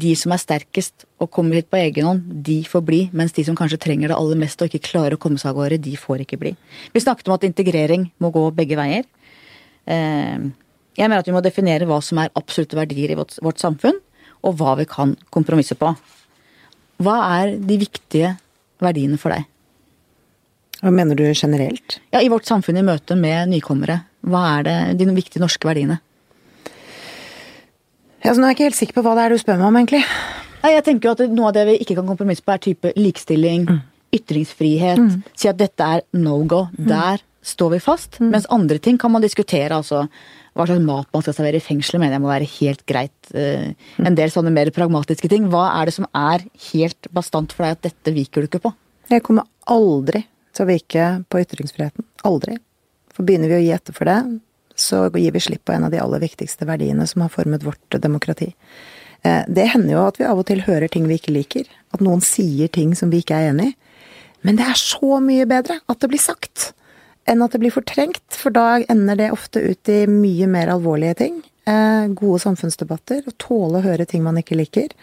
[0.05, 3.45] de som er sterkest og kommer hit på egen hånd, de får bli, mens de
[3.47, 5.95] som kanskje trenger det aller mest og ikke klarer å komme seg av gårde, de
[6.01, 6.55] får ikke bli.
[6.95, 9.05] Vi snakket om at integrering må gå begge veier.
[9.85, 10.49] Eh,
[10.97, 14.01] jeg mener at vi må definere hva som er absolutte verdier i vårt samfunn,
[14.41, 15.93] og hva vi kan kompromisse på.
[17.01, 18.35] Hva er de viktige
[18.81, 19.50] verdiene for deg?
[20.81, 21.99] Hva mener du generelt?
[22.13, 24.01] Ja, I vårt samfunn i møte med nykommere.
[24.25, 26.01] Hva er det, de viktige norske verdiene?
[28.25, 29.69] Ja, så nå er jeg ikke helt sikker på hva det er du spør meg
[29.69, 30.03] om, egentlig.
[30.61, 32.93] Nei, jeg tenker jo at Noe av det vi ikke kan kompromisse på, er type
[32.99, 33.81] likestilling, mm.
[34.19, 35.01] ytringsfrihet.
[35.01, 35.23] Mm.
[35.33, 36.67] Si at dette er no go.
[36.77, 36.85] Mm.
[36.91, 38.21] Der står vi fast.
[38.21, 38.35] Mm.
[38.35, 39.77] Mens andre ting kan man diskutere.
[39.77, 40.07] altså
[40.57, 43.33] hva slags mat man skal servere i fengselet, mener jeg må være helt greit.
[43.33, 44.09] Eh, mm.
[44.11, 45.47] En del sånne mer pragmatiske ting.
[45.53, 48.75] Hva er det som er helt bastant for deg at dette viker du ikke på?
[49.11, 50.25] Jeg kommer aldri
[50.61, 52.05] til å vike på ytringsfriheten.
[52.29, 52.59] Aldri.
[53.15, 54.21] For begynner vi å gi etter for det,
[54.77, 58.01] så gir vi slipp på en av de aller viktigste verdiene som har formet vårt
[58.01, 58.53] demokrati.
[59.23, 61.71] Eh, det hender jo at vi av og til hører ting vi ikke liker.
[61.95, 63.77] At noen sier ting som vi ikke er enig i.
[64.47, 66.71] Men det er så mye bedre at det blir sagt,
[67.29, 68.25] enn at det blir fortrengt.
[68.33, 71.43] For da ender det ofte ut i mye mer alvorlige ting.
[71.69, 73.27] Eh, gode samfunnsdebatter.
[73.29, 74.97] Å tåle å høre ting man ikke liker.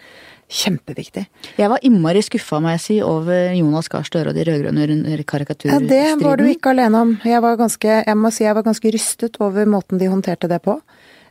[0.48, 1.26] Kjempeviktig.
[1.60, 5.22] Jeg var innmari skuffa, må jeg si, over Jonas Gahr Støre og de rød-grønne under
[5.28, 5.90] karikaturstriden.
[5.92, 7.10] Ja, det var du ikke alene om.
[7.28, 10.62] Jeg var ganske, jeg må si jeg var ganske rystet over måten de håndterte det
[10.64, 10.78] på.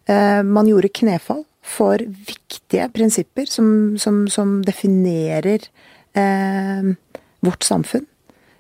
[0.06, 5.66] Eh, man gjorde knefall for viktige prinsipper som, som, som definerer
[6.14, 6.94] eh,
[7.42, 8.06] vårt samfunn.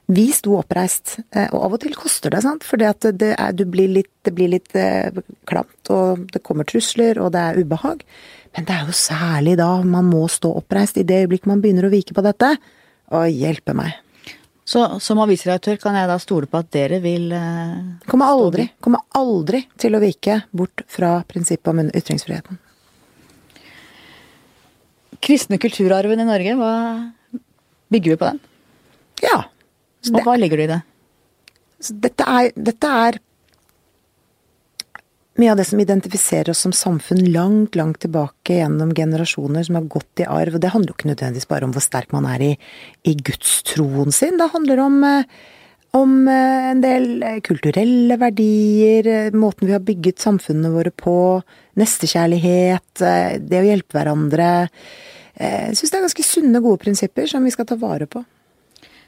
[0.07, 2.63] Vi sto oppreist, eh, og av og til koster det, sant.
[2.63, 5.11] For det, det, blir litt, det blir litt eh,
[5.49, 8.05] klamt, og det kommer trusler, og det er ubehag.
[8.57, 11.85] Men det er jo særlig da man må stå oppreist, i det øyeblikk man begynner
[11.85, 12.55] å vike på dette.
[13.13, 13.93] Å hjelpe meg.
[14.67, 17.77] Så som avisredaktør kan jeg da stole på at dere vil eh,
[18.09, 22.57] Kommer aldri, kommer aldri til å vike bort fra prinsippet om ytringsfriheten.
[25.23, 26.73] Kristne kulturarven i Norge, hva
[27.93, 28.41] bygger vi på den?
[29.23, 29.37] Ja.
[30.11, 30.81] Og hva legger du i det?
[31.93, 33.21] Dette er, dette er
[35.37, 39.89] mye av det som identifiserer oss som samfunn langt, langt tilbake gjennom generasjoner som har
[39.91, 40.57] gått i arv.
[40.57, 42.49] Og det handler jo ikke nødvendigvis bare om hvor sterk man er i,
[43.05, 44.39] i gudstroen sin.
[44.39, 45.27] Det handler om, eh,
[45.99, 51.17] om eh, en del eh, kulturelle verdier, måten vi har bygget samfunnene våre på,
[51.77, 53.05] nestekjærlighet,
[53.45, 54.49] det å hjelpe hverandre.
[55.37, 58.23] Jeg syns det er ganske sunne, gode prinsipper som vi skal ta vare på.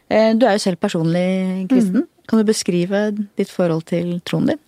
[0.09, 2.03] Du er jo selv personlig kristen.
[2.05, 2.09] Mm.
[2.29, 4.61] Kan du beskrive ditt forhold til troen din?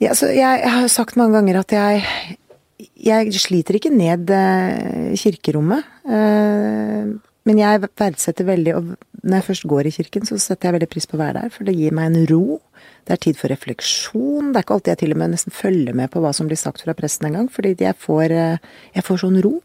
[0.00, 2.04] Ja, jeg, jeg, har sagt mange ganger at jeg
[3.00, 5.84] jeg sliter ikke ned eh, kirkerommet.
[6.08, 7.10] Eh,
[7.48, 10.86] men jeg verdsetter veldig og Når jeg først går i kirken, så setter jeg veldig
[10.88, 12.60] pris på å være der, for det gir meg en ro.
[13.04, 14.48] Det er tid for refleksjon.
[14.48, 16.56] Det er ikke alltid jeg til og med nesten følger med på hva som blir
[16.56, 19.58] sagt fra presten engang, fordi jeg får, eh, jeg får sånn ro.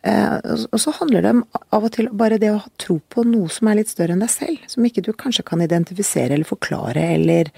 [0.00, 1.42] Og så handler det om
[1.76, 4.22] av og til bare det å ha tro på noe som er litt større enn
[4.24, 4.62] deg selv.
[4.70, 7.50] Som ikke du kanskje kan identifisere eller forklare eller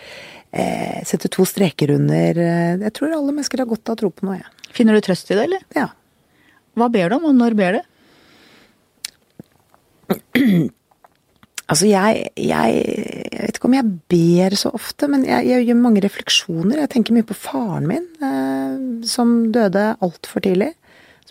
[0.51, 2.43] eh, sette to streker under.
[2.83, 4.41] Jeg tror alle mennesker har godt av å tro på noe.
[4.43, 4.51] Ja.
[4.75, 5.63] Finner du trøst i det, eller?
[5.77, 5.89] Ja.
[6.79, 7.83] Hva ber du om, og når ber du?
[11.73, 12.73] Altså, jeg, jeg,
[13.33, 16.83] jeg, vet ikke om jeg ber så ofte, men jeg, jeg, gjør mange refleksjoner.
[16.83, 18.75] Jeg tenker mye på faren min, eh,
[19.09, 20.73] som døde altfor tidlig.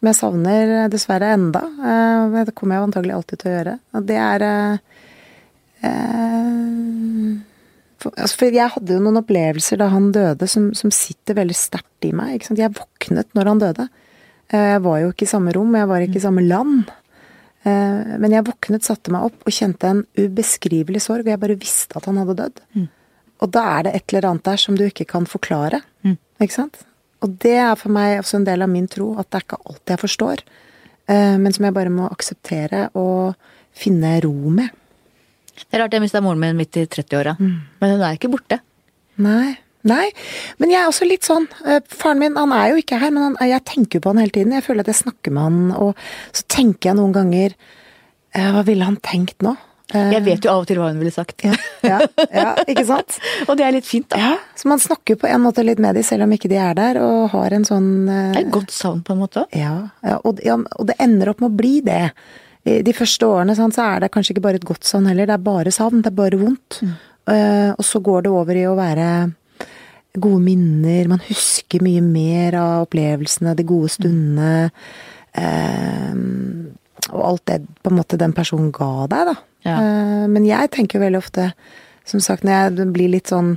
[0.02, 1.60] Som jeg savner eh, dessverre enda.
[1.62, 3.76] Eh, det kommer jeg antagelig alltid til å gjøre.
[3.94, 4.80] Og det er eh,
[8.02, 11.60] for, altså, for, jeg hadde jo noen opplevelser da han døde som, som sitter veldig
[11.60, 12.50] sterkt i meg.
[12.50, 13.88] Jeg våknet når han døde.
[14.52, 16.90] Jeg var jo ikke i samme rom, jeg var ikke i samme land.
[17.64, 21.96] Men jeg våknet, satte meg opp og kjente en ubeskrivelig sorg, og jeg bare visste
[22.02, 22.60] at han hadde dødd.
[22.74, 22.90] Mm.
[23.46, 25.80] Og da er det et eller annet der som du ikke kan forklare.
[26.04, 26.18] Mm.
[26.42, 26.82] Ikke sant?
[27.22, 29.64] Og det er for meg også en del av min tro, at det er ikke
[29.70, 30.44] alt jeg forstår.
[31.12, 33.36] Eh, men som jeg bare må akseptere og
[33.78, 34.72] finne ro med.
[35.62, 37.58] Det er rart jeg mista moren min midt i 30-åra, mm.
[37.82, 38.62] men hun er ikke borte.
[39.22, 39.58] Nei.
[39.88, 40.12] Nei,
[40.62, 43.24] men jeg er også litt sånn eh, Faren min han er jo ikke her, men
[43.32, 44.54] han, jeg tenker jo på han hele tiden.
[44.54, 46.04] Jeg føler at jeg snakker med han, og
[46.38, 49.56] så tenker jeg noen ganger eh, Hva ville han tenkt nå?
[49.92, 51.44] Eh, jeg vet jo av og til hva hun ville sagt.
[51.46, 52.00] Ja, ja,
[52.32, 53.18] ja ikke sant?
[53.48, 54.20] og det er litt fint, da.
[54.22, 56.78] Ja, Så man snakker på en måte litt med dem, selv om ikke de er
[56.78, 59.46] der, og har en sånn Det er et godt savn, på en måte.
[59.58, 59.76] Ja,
[60.22, 62.06] og, og, det ender opp med å bli det.
[62.62, 65.38] De første årene sant, så er det kanskje ikke bare et godt savn heller, det
[65.38, 66.82] er bare savn, det er bare vondt.
[66.82, 66.98] Mm.
[67.78, 69.08] og så går det over i å være
[70.20, 71.08] gode minner.
[71.08, 74.72] Man husker mye mer av opplevelsene, de gode stundene.
[75.32, 76.16] Eh,
[77.10, 79.36] og alt det på en måte den personen ga deg, da.
[79.66, 79.76] Ja.
[79.78, 81.52] Eh, men jeg tenker veldig ofte,
[82.08, 83.56] som sagt, når jeg blir litt sånn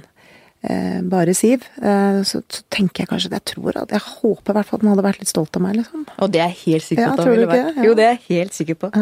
[0.62, 4.58] eh, bare Siv, eh, så, så, tenker jeg kanskje jeg tror at Jeg håper i
[4.58, 6.06] hvert fall at den hadde vært litt stolt av meg, liksom.
[6.18, 7.78] Og det er jeg helt sikker på ja, at han ville vært.
[7.78, 7.86] Ja.
[7.88, 8.92] Jo, det er jeg helt sikker på.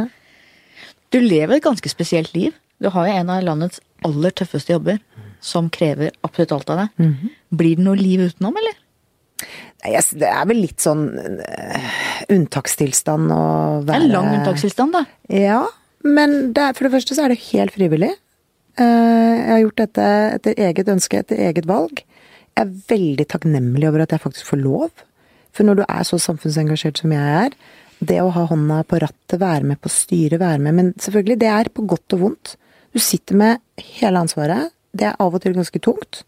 [1.13, 2.55] Du lever et ganske spesielt liv.
[2.83, 4.99] Du har jo en av landets aller tøffeste jobber
[5.43, 6.89] som krever absolutt alt av deg.
[6.97, 7.35] Mm -hmm.
[7.51, 8.79] Blir det noe liv utenom, eller?
[9.83, 11.09] Det er vel litt sånn
[11.43, 11.87] uh,
[12.31, 13.45] unntakstilstand å
[13.87, 15.05] være En lang unntakstilstand, da.
[15.33, 15.63] Ja.
[16.07, 18.13] Men det, for det første så er det helt frivillig.
[18.79, 22.05] Uh, jeg har gjort dette etter eget ønske, etter eget valg.
[22.53, 25.07] Jeg er veldig takknemlig over at jeg faktisk får lov.
[25.53, 27.57] For når du er så samfunnsengasjert som jeg er,
[28.03, 31.51] det å ha hånda på rattet, være med på styret, være med Men selvfølgelig, det
[31.51, 32.55] er på godt og vondt.
[32.95, 36.23] Du sitter med hele ansvaret det er av og til ganske tungt.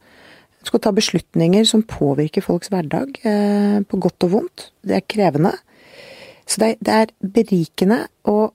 [0.64, 4.68] Skal ta beslutninger som påvirker folks hverdag, eh, på godt og vondt.
[4.84, 5.52] Det er krevende.
[6.48, 8.52] Så det, det er berikende og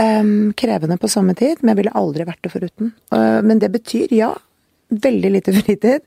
[0.00, 2.94] um, krevende på samme tid, men jeg ville aldri vært det foruten.
[3.14, 4.32] Uh, men det betyr, ja,
[4.90, 6.06] veldig lite fritid.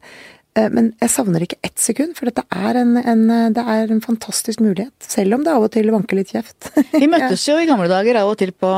[0.56, 4.62] Men jeg savner ikke ett sekund, for dette er en, en, det er en fantastisk
[4.64, 4.94] mulighet.
[5.04, 6.70] Selv om det av og til vanker litt kjeft.
[6.94, 8.70] Vi møttes jo i gamle dager av og til på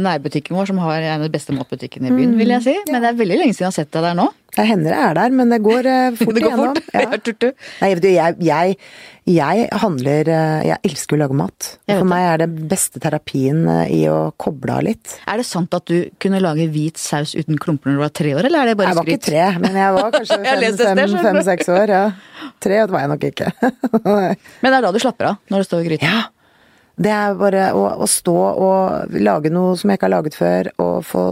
[0.00, 2.74] nærbutikken vår, som har en av de beste matbutikkene i byen, vil jeg si.
[2.90, 4.26] Men det er veldig lenge siden jeg har sett deg der nå.
[4.56, 6.74] Det hender det er der, men det går uh, fort det går igjennom.
[6.74, 6.86] Fort.
[7.00, 7.06] Ja.
[7.80, 8.76] Nei, vet du, jeg, jeg,
[9.30, 11.68] jeg handler uh, Jeg elsker å lage mat.
[11.88, 15.14] For meg er det beste terapien uh, i å koble av litt.
[15.30, 18.34] Er det sant at du kunne lage hvit saus uten klumper når du var tre
[18.34, 19.06] år, eller er det bare skryt?
[19.06, 21.94] Jeg var ikke tre, men jeg var kanskje fem-seks år.
[21.94, 22.50] Ja.
[22.60, 23.54] Tre var jeg nok ikke.
[24.02, 25.40] men det er da du slapper av?
[25.52, 26.10] Når det står i gryta?
[26.10, 26.28] Ja.
[27.00, 30.70] Det er bare å, å, stå og lage noe som jeg ikke har laget før,
[30.84, 31.24] og få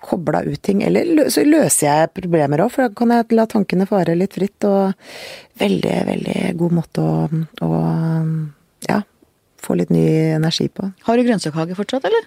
[0.00, 0.80] kobla ut ting.
[0.86, 4.64] Eller så løser jeg problemer òg, for da kan jeg la tankene fare litt fritt.
[4.64, 4.94] Og
[5.60, 7.72] veldig, veldig god måte å, å
[8.88, 9.02] ja,
[9.60, 10.06] få litt ny
[10.38, 10.88] energi på.
[11.04, 12.24] Har du grønnsakhage fortsatt, eller?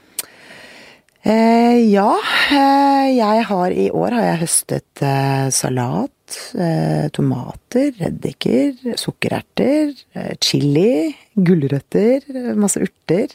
[1.26, 2.12] Eh, ja.
[2.54, 6.14] Eh, jeg har i år har jeg høstet eh, salat,
[6.58, 12.26] eh, tomater, reddiker, sukkererter, eh, chili, gulrøtter,
[12.60, 13.34] masse urter.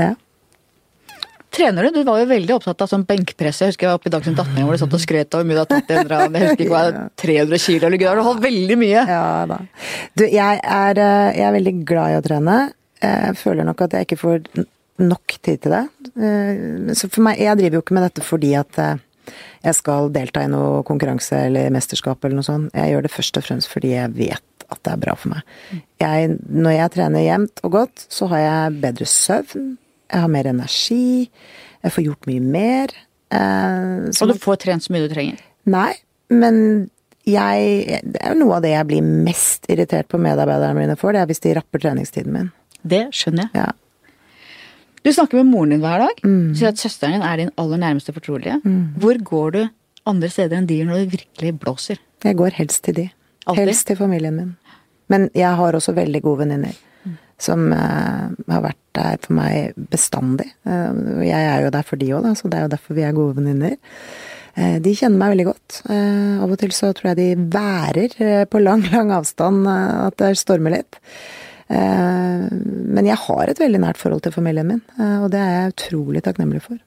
[0.00, 0.14] Ja.
[1.50, 1.98] Trener du?
[1.98, 3.62] Du var jo veldig opptatt av sånn benkpress.
[3.62, 5.48] Jeg husker jeg var oppe i Dagsnytt 18 hvor du satt og skrøt av hvor
[5.48, 8.44] mye du har tatt Jeg husker ikke hva 300 kilo eller gud, du har holdt
[8.44, 9.06] veldig mye.
[9.10, 9.58] Ja da.
[10.14, 11.00] Du, jeg er,
[11.34, 12.58] jeg er veldig glad i å trene.
[13.00, 14.44] Jeg føler nok at jeg ikke får
[15.00, 15.84] nok tid til det.
[16.20, 18.98] Eh, så for meg, jeg driver jo ikke med dette fordi at eh,
[19.64, 22.72] jeg skal delta i noe konkurranse eller mesterskap eller noe sånt.
[22.76, 25.42] Jeg gjør det først og fremst fordi jeg vet at det er bra for meg.
[26.00, 29.72] Jeg, når jeg trener jevnt og godt, så har jeg bedre søvn,
[30.10, 31.26] jeg har mer energi,
[31.80, 32.94] jeg får gjort mye mer.
[33.34, 35.42] Eh, og du får trent så mye du trenger?
[35.70, 35.92] Nei,
[36.32, 36.88] men
[37.28, 41.12] jeg Det er jo noe av det jeg blir mest irritert på medarbeiderne mine for,
[41.12, 42.48] det er hvis de rapper treningstiden min.
[42.80, 43.66] Det skjønner jeg.
[43.66, 43.68] Ja.
[45.00, 46.18] Du snakker med moren din hver dag.
[46.26, 46.52] Mm.
[46.58, 48.58] Sier at søsteren din er din aller nærmeste fortrolige.
[48.64, 49.00] Mm.
[49.00, 49.60] Hvor går du
[50.10, 52.00] andre steder enn de når det virkelig blåser?
[52.24, 53.06] Jeg går helst til de.
[53.46, 53.62] Altid?
[53.64, 54.54] Helst til familien min.
[55.10, 56.76] Men jeg har også veldig gode venninner.
[57.04, 57.16] Mm.
[57.40, 60.50] Som uh, har vært der for meg bestandig.
[60.68, 63.16] Uh, jeg er jo der for de òg, så det er jo derfor vi er
[63.16, 63.78] gode venninner.
[64.58, 65.80] Uh, de kjenner meg veldig godt.
[65.96, 70.76] Av og til så tror jeg de værer på lang, lang avstand at det stormer
[70.76, 71.00] litt.
[71.70, 76.22] Men jeg har et veldig nært forhold til familien min, og det er jeg utrolig
[76.26, 76.80] takknemlig for.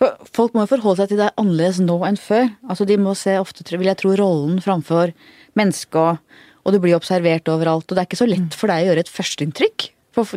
[0.00, 2.46] For folk må jo forholde seg til deg annerledes nå enn før.
[2.70, 5.12] Altså De må se ofte, vil jeg tro, rollen framfor
[5.58, 6.22] mennesket,
[6.60, 7.88] og, du blir observert overalt.
[7.88, 9.90] Og det er ikke så lett for deg å gjøre et førsteinntrykk.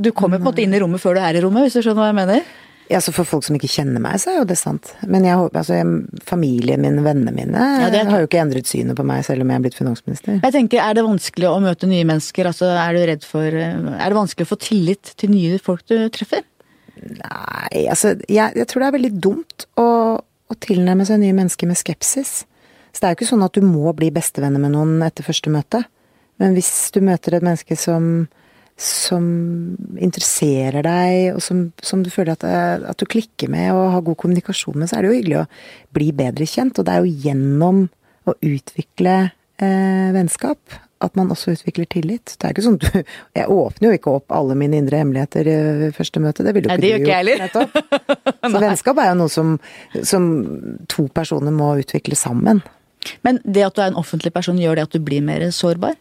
[0.03, 1.85] Du kommer på en måte inn i rommet før du er i rommet, hvis du
[1.85, 2.51] skjønner hva jeg mener?
[2.91, 4.91] Ja, så For folk som ikke kjenner meg, så er jo det sant.
[5.07, 8.09] Men jeg altså, jeg, familien min, vennene mine, ja, er...
[8.11, 10.39] har jo ikke endret synet på meg selv om jeg er blitt finansminister.
[10.43, 12.49] Jeg tenker, Er det vanskelig å møte nye mennesker?
[12.51, 15.95] Altså, Er du redd for Er det vanskelig å få tillit til nye folk du
[16.13, 16.43] treffer?
[17.03, 19.87] Nei, altså jeg, jeg, tror det er veldig dumt å,
[20.21, 22.43] å, tilnærme seg nye mennesker med skepsis.
[22.93, 25.51] Så det er jo ikke sånn at du må bli bestevenner med noen etter første
[25.51, 25.81] møte.
[26.41, 28.27] Men hvis du møter et menneske som,
[28.83, 29.25] som
[29.97, 34.05] interesserer deg, og som, som du føler at, eh, at, du klikker med og har
[34.05, 35.49] god kommunikasjon med, så er det jo hyggelig å
[35.95, 36.79] bli bedre kjent.
[36.79, 37.85] Og det er jo gjennom
[38.27, 42.35] å utvikle eh, vennskap at man også utvikler tillit.
[42.37, 45.89] Det er ikke sånn du Jeg åpner jo ikke opp alle mine indre hemmeligheter i
[45.95, 46.45] første møte.
[46.45, 47.43] Det vil jo ikke Nei, det ikke jeg heller.
[48.53, 49.57] Så vennskap er jo noe som,
[50.05, 50.29] som
[50.91, 52.63] to personer må utvikle sammen.
[53.27, 55.97] Men det at du er en offentlig person, gjør det at du blir mer sårbar?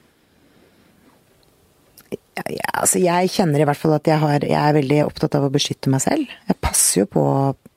[2.51, 5.47] Ja, altså jeg kjenner i hvert fall at jeg, har, jeg, er veldig opptatt av
[5.47, 6.30] å beskytte meg selv.
[6.49, 7.24] Jeg passer jo på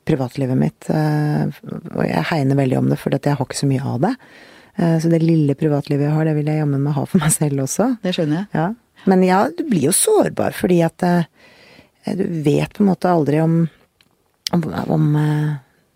[0.06, 1.46] privatlivet mitt, eh,
[1.94, 4.14] og jeg hegner veldig om det, for jeg har ikke så mye av det.
[4.78, 7.34] Eh, så det lille privatlivet jeg har, det vil jeg jammen meg ha for meg
[7.36, 7.92] selv også.
[8.06, 8.50] Det skjønner jeg.
[8.58, 8.68] Ja.
[9.12, 11.28] Men ja, du blir jo sårbar fordi at eh,
[12.18, 13.64] du vet på en måte aldri om,
[14.54, 15.06] om, om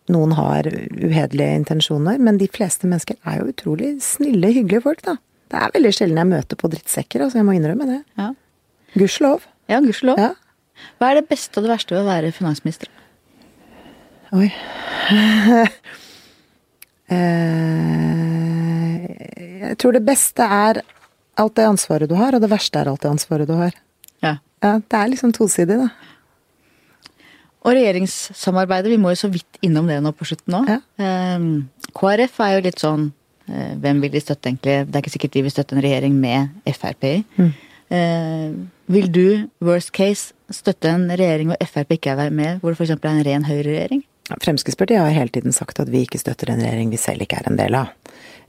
[0.09, 2.17] noen har uhederlige intensjoner.
[2.22, 5.20] Men de fleste mennesker er jo utrolig snille, hyggelige folk, da.
[5.49, 7.99] Det er veldig sjelden jeg møter på drittsekker, altså jeg må innrømme det.
[8.20, 8.32] Ja.
[8.95, 9.45] Gudskjelov.
[9.69, 10.19] Ja, gudskjelov.
[10.21, 10.33] Ja.
[10.99, 12.91] Hva er det beste og det verste ved å være finansminister?
[14.35, 14.51] Oi.
[17.09, 19.05] Eh,
[19.65, 20.77] jeg tror det beste er
[21.41, 23.73] alt det ansvaret du har, og det verste er alt det ansvaret du har.
[24.21, 24.35] Ja.
[24.61, 25.89] ja det er liksom tosidig, da.
[27.65, 30.61] Og regjeringssamarbeidet, vi må jo så vidt innom det nå på slutten nå.
[30.69, 30.79] Ja.
[31.01, 31.49] Ehm,
[31.97, 33.09] KrF er jo litt sånn
[33.49, 34.77] eh, Hvem vil de støtte, egentlig?
[34.85, 37.15] Det er ikke sikkert de vil støtte en regjering med Frp i.
[37.41, 37.51] Mm.
[38.89, 42.95] Vil du, worst case, støtte en regjering hvor Frp ikke er med, hvor det f.eks.
[42.97, 44.01] er en ren høyreregjering?
[44.41, 47.49] Fremskrittspartiet har hele tiden sagt at vi ikke støtter en regjering vi selv ikke er
[47.49, 47.91] en del av.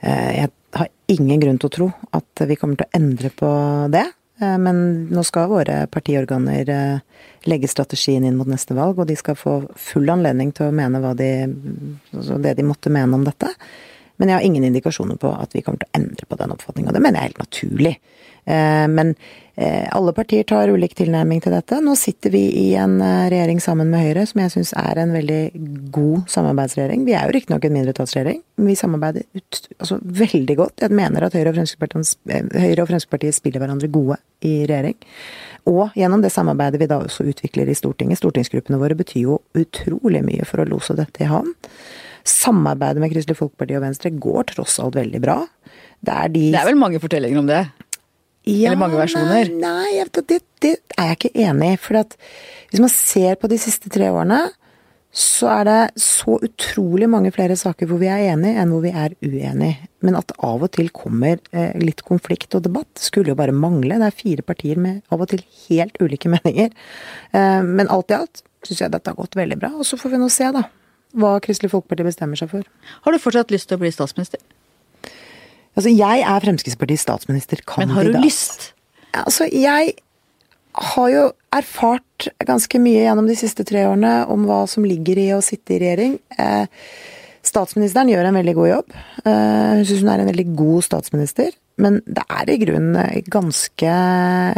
[0.00, 3.50] Eh, jeg har ingen grunn til å tro at vi kommer til å endre på
[3.92, 4.06] det.
[4.40, 4.82] Eh, men
[5.12, 9.58] nå skal våre partiorganer eh, legge strategien inn mot neste valg, og de skal få
[9.76, 11.30] full anledning til å mene de,
[12.16, 13.52] altså det de måtte mene om dette.
[14.20, 16.92] Men jeg har ingen indikasjoner på at vi kommer til å endre på den oppfatninga.
[16.92, 17.92] Det mener jeg er helt naturlig.
[18.44, 19.14] Men
[19.92, 21.80] alle partier tar ulik tilnærming til dette.
[21.84, 25.12] Nå sitter vi i en eh, regjering sammen med Høyre som jeg syns er en
[25.12, 25.40] veldig
[25.92, 27.04] god samarbeidsregjering.
[27.04, 30.86] Vi er jo riktignok en mindretallsregjering, men vi samarbeider ut, altså, veldig godt.
[30.86, 34.96] Jeg mener at Høyre og, Høyre og Fremskrittspartiet spiller hverandre gode i regjering.
[35.68, 38.22] Og gjennom det samarbeidet vi da også utvikler i Stortinget.
[38.22, 41.52] Stortingsgruppene våre betyr jo utrolig mye for å lose dette i havn.
[42.24, 45.38] Samarbeidet med Kristelig Folkeparti og Venstre går tross alt veldig bra.
[46.00, 46.48] Det er, de...
[46.54, 47.64] det er vel mange fortellinger om det?
[48.48, 49.50] Ja, Eller mange versjoner?
[49.52, 51.80] Nei, nei det, det, er jeg ikke enig i.
[51.80, 52.00] For
[52.70, 54.46] hvis man ser på de siste tre årene,
[55.10, 58.92] så er det så utrolig mange flere saker hvor vi er enige enn hvor vi
[58.94, 59.88] er uenige.
[60.06, 63.54] Men at det av og til kommer eh, litt konflikt og debatt, skulle jo bare
[63.54, 63.98] mangle.
[64.00, 66.70] Det er fire partier med av og til helt ulike meninger.
[67.34, 69.74] Eh, men alt i alt syns jeg dette har gått veldig bra.
[69.76, 70.68] Og så får vi nå se, da
[71.18, 72.66] hva Kristelig Folkeparti bestemmer seg for.
[73.04, 74.42] Har du fortsatt lyst til å bli statsminister?
[75.80, 77.88] Altså, jeg er Fremskrittspartiets statsministerkandidat.
[77.88, 78.72] Men har du lyst?
[79.16, 79.94] Altså, jeg
[80.70, 81.22] har jo
[81.56, 85.74] erfart ganske mye gjennom de siste tre årene om hva som ligger i å sitte
[85.74, 86.18] i regjering.
[86.38, 86.68] Eh,
[87.46, 88.92] statsministeren gjør en veldig god jobb.
[89.24, 91.56] Eh, hun syns hun er en veldig god statsminister.
[91.80, 93.94] Men det er i grunnen ganske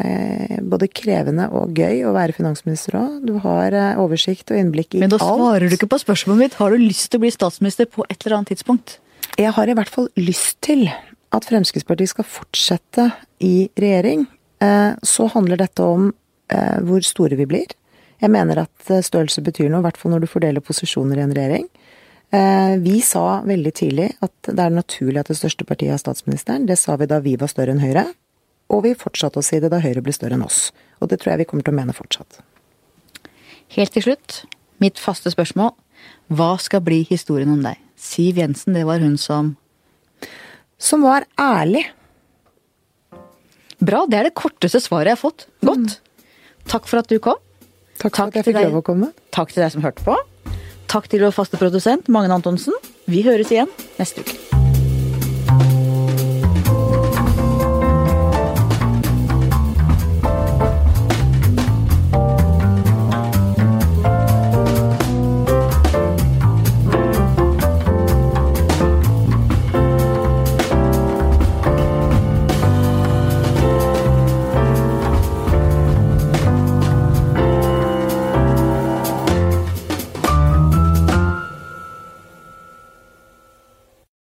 [0.02, 3.22] eh, både krevende og gøy å være finansminister òg.
[3.30, 5.06] Du har oversikt og innblikk i alt.
[5.06, 6.58] Men da svarer du ikke på spørsmålet mitt.
[6.58, 8.98] Har du lyst til å bli statsminister på et eller annet tidspunkt?
[9.40, 10.90] Jeg har i hvert fall lyst til
[11.32, 13.08] at Fremskrittspartiet skal fortsette
[13.44, 14.26] i regjering.
[14.62, 16.10] Eh, så handler dette om
[16.52, 17.70] hvor store vi blir.
[18.20, 21.32] Jeg mener at størrelse betyr noe, i hvert fall når du fordeler posisjoner i en
[21.32, 21.64] regjering.
[22.32, 26.64] Eh, vi sa veldig tidlig at det er naturlig at det største partiet har statsministeren.
[26.66, 28.06] Det sa vi da vi var større enn Høyre.
[28.72, 30.70] Og vi fortsatte å si det da Høyre ble større enn oss.
[31.04, 32.40] Og det tror jeg vi kommer til å mene fortsatt.
[33.76, 34.38] Helt til slutt,
[34.80, 35.74] mitt faste spørsmål.
[36.32, 37.76] Hva skal bli historien om deg?
[38.00, 39.56] Siv Jensen, det var hun som
[40.82, 41.84] Som var ærlig.
[43.82, 45.46] Bra, det er det korteste svaret jeg har fått.
[45.62, 45.98] Godt.
[46.70, 47.38] Takk for at du kom.
[48.02, 49.10] Takk for at jeg fikk lov å komme.
[49.34, 50.16] Takk til deg som hørte på.
[50.92, 52.74] Takk til vår faste produsent Magne Antonsen.
[53.10, 54.51] Vi høres igjen neste uke.